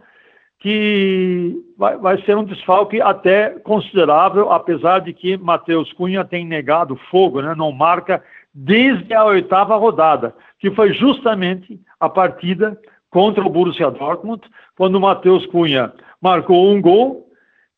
que 0.63 1.61
vai, 1.77 1.97
vai, 1.97 2.23
ser 2.23 2.37
um 2.37 2.45
desfalque 2.45 3.01
até 3.01 3.51
considerável, 3.65 4.53
apesar 4.53 5.01
de 5.01 5.13
que 5.13 5.37
Matheus 5.37 5.93
Cunha 5.93 6.25
tem 6.25 6.47
negado 6.47 6.95
fogo, 7.11 7.43
né, 7.43 7.53
não 7.57 7.73
marca 7.73 8.23
desde 8.55 9.13
a 9.13 9.25
oitava 9.25 9.75
rodada, 9.75 10.33
que 10.61 10.71
foi 10.71 10.95
justamente 10.95 11.81
a 11.99 12.09
partida 12.09 12.79
contra 13.11 13.45
o 13.45 13.51
Borussia 13.51 13.91
Dortmund, 13.91 14.41
quando 14.77 15.01
Matheus 15.01 15.45
Cunha 15.47 15.93
marcou 16.21 16.71
um 16.71 16.81
gol 16.81 17.27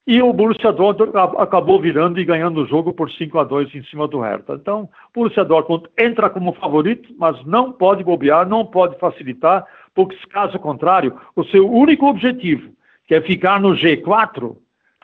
e 0.07 0.20
o 0.20 0.31
Borussia 0.35 0.70
Dortmund 0.70 1.16
acabou 1.38 1.81
virando 1.81 2.20
e 2.20 2.25
ganhando 2.25 2.61
o 2.61 2.66
jogo 2.66 2.92
por 2.92 3.11
5 3.11 3.38
a 3.38 3.44
2 3.44 3.75
em 3.75 3.83
cima 3.85 4.07
do 4.07 4.20
Hertha. 4.20 4.59
Então, 4.61 4.83
o 4.83 4.88
Borussia 5.14 5.42
Dortmund 5.42 5.88
entra 5.99 6.29
como 6.29 6.53
favorito, 6.53 7.09
mas 7.18 7.42
não 7.47 7.73
pode 7.73 8.05
bobear, 8.05 8.47
não 8.47 8.66
pode 8.66 8.99
facilitar, 8.99 9.66
porque 9.94 10.16
caso 10.28 10.59
contrário, 10.59 11.18
o 11.37 11.44
seu 11.44 11.70
único 11.70 12.07
objetivo, 12.07 12.72
quer 13.07 13.22
ficar 13.22 13.61
no 13.61 13.70
G4, 13.70 14.57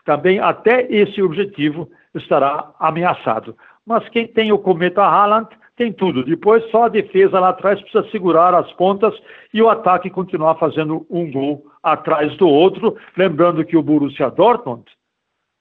também 0.04 0.40
até 0.40 0.86
esse 0.90 1.22
objetivo 1.22 1.88
estará 2.14 2.72
ameaçado. 2.78 3.56
Mas 3.86 4.08
quem 4.08 4.26
tem 4.26 4.52
o 4.52 4.58
cometa 4.58 5.02
Haaland 5.02 5.48
tem 5.76 5.92
tudo. 5.92 6.24
Depois 6.24 6.68
só 6.70 6.84
a 6.84 6.88
defesa 6.88 7.40
lá 7.40 7.50
atrás 7.50 7.80
precisa 7.80 8.08
segurar 8.10 8.54
as 8.54 8.70
pontas 8.74 9.14
e 9.54 9.62
o 9.62 9.68
ataque 9.68 10.10
continuar 10.10 10.56
fazendo 10.56 11.06
um 11.08 11.30
gol 11.30 11.64
atrás 11.82 12.36
do 12.36 12.46
outro. 12.46 12.96
Lembrando 13.16 13.64
que 13.64 13.76
o 13.76 13.82
Borussia 13.82 14.30
Dortmund, 14.30 14.84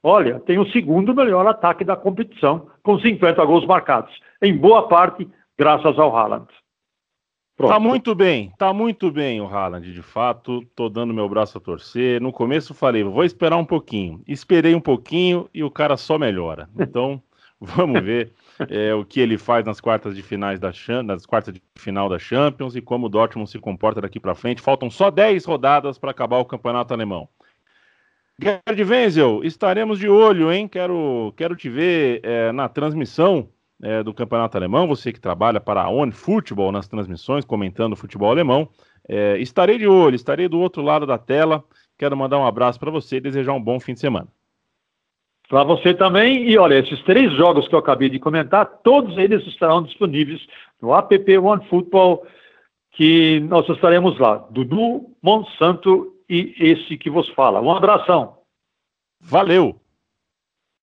olha, 0.04 0.40
tem 0.42 0.60
o 0.60 0.70
segundo 0.72 1.16
melhor 1.16 1.48
ataque 1.48 1.86
da 1.86 1.96
competição, 1.96 2.68
com 2.84 3.00
50 3.00 3.46
gols 3.46 3.66
marcados, 3.66 4.14
em 4.42 4.56
boa 4.58 4.88
parte 4.88 5.28
graças 5.58 5.98
ao 5.98 6.16
Haaland. 6.16 6.48
Pronto. 7.60 7.74
Tá 7.74 7.78
muito 7.78 8.16
bem, 8.16 8.54
tá 8.58 8.72
muito 8.72 9.12
bem 9.12 9.42
o 9.42 9.46
Haaland, 9.46 9.92
de 9.92 10.02
fato. 10.02 10.66
Tô 10.74 10.88
dando 10.88 11.14
meu 11.14 11.28
braço 11.28 11.58
a 11.58 11.62
torcer. 11.62 12.22
No 12.22 12.32
começo 12.32 12.74
falei, 12.74 13.04
vou 13.04 13.26
esperar 13.26 13.58
um 13.58 13.66
pouquinho. 13.66 14.24
Esperei 14.26 14.74
um 14.74 14.80
pouquinho 14.80 15.50
e 15.54 15.62
o 15.62 15.70
cara 15.70 15.98
só 15.98 16.18
melhora. 16.18 16.70
Então, 16.80 17.22
vamos 17.60 18.02
ver 18.02 18.32
é, 18.70 18.94
o 18.94 19.04
que 19.04 19.20
ele 19.20 19.38
faz 19.38 19.66
nas 19.66 19.82
quartas 19.82 20.16
de 20.16 20.22
finais 20.22 20.58
da 20.58 20.72
nas 21.04 21.26
quartas 21.26 21.54
de 21.54 21.62
final 21.76 22.08
da 22.08 22.18
Champions 22.18 22.78
e 22.78 22.82
como 22.82 23.08
o 23.08 23.10
Dortmund 23.10 23.50
se 23.52 23.60
comporta 23.60 24.00
daqui 24.00 24.22
para 24.22 24.36
frente. 24.36 24.62
Faltam 24.62 24.90
só 24.90 25.12
10 25.12 25.44
rodadas 25.44 25.98
para 25.98 26.12
acabar 26.12 26.38
o 26.38 26.46
campeonato 26.46 26.94
alemão. 26.94 27.28
Gerd 28.42 28.84
Wenzel, 28.90 29.44
estaremos 29.44 30.00
de 30.00 30.08
olho, 30.08 30.50
hein? 30.50 30.66
Quero, 30.66 31.34
quero 31.36 31.58
te 31.58 31.68
ver 31.70 32.22
é, 32.24 32.54
na 32.54 32.70
transmissão 32.70 33.50
é, 33.82 34.04
do 34.04 34.14
campeonato 34.14 34.58
alemão. 34.58 34.88
Você 34.88 35.12
que 35.12 35.20
trabalha 35.20 35.60
para 35.60 35.84
a 35.84 35.90
On 35.90 36.12
Football 36.12 36.72
nas 36.72 36.88
transmissões, 36.88 37.46
comentando 37.46 37.94
o 37.94 37.98
futebol 37.98 38.30
alemão. 38.30 38.70
É, 39.08 39.38
estarei 39.38 39.78
de 39.78 39.88
olho, 39.88 40.16
estarei 40.16 40.48
do 40.48 40.60
outro 40.60 40.82
lado 40.82 41.06
da 41.06 41.18
tela. 41.18 41.64
Quero 41.98 42.16
mandar 42.16 42.38
um 42.38 42.46
abraço 42.46 42.80
para 42.80 42.92
você 42.92 43.18
e 43.18 43.22
desejar 43.22 43.54
um 43.54 43.62
bom 43.62 43.80
fim 43.80 43.94
de 43.94 44.00
semana. 44.00 44.28
Para 45.50 45.64
você 45.64 45.94
também. 45.94 46.48
E 46.50 46.58
olha, 46.58 46.80
esses 46.80 47.02
três 47.04 47.36
jogos 47.36 47.68
que 47.68 47.74
eu 47.74 47.80
acabei 47.80 48.10
de 48.10 48.20
comentar, 48.20 48.66
todos 48.84 49.18
eles 49.18 49.46
estarão 49.48 49.84
disponíveis 49.84 50.46
no 50.82 50.96
app 50.96 51.38
One 51.38 51.68
Football, 51.68 52.26
que 52.92 53.40
nós 53.42 53.68
estaremos 53.68 54.18
lá. 54.20 54.48
Dudu, 54.52 55.16
Monsanto 55.22 56.14
e 56.30 56.54
esse 56.60 56.98
que 56.98 57.10
vos 57.10 57.28
fala. 57.30 57.60
Um 57.60 57.72
abração. 57.72 58.38
Valeu! 59.20 59.82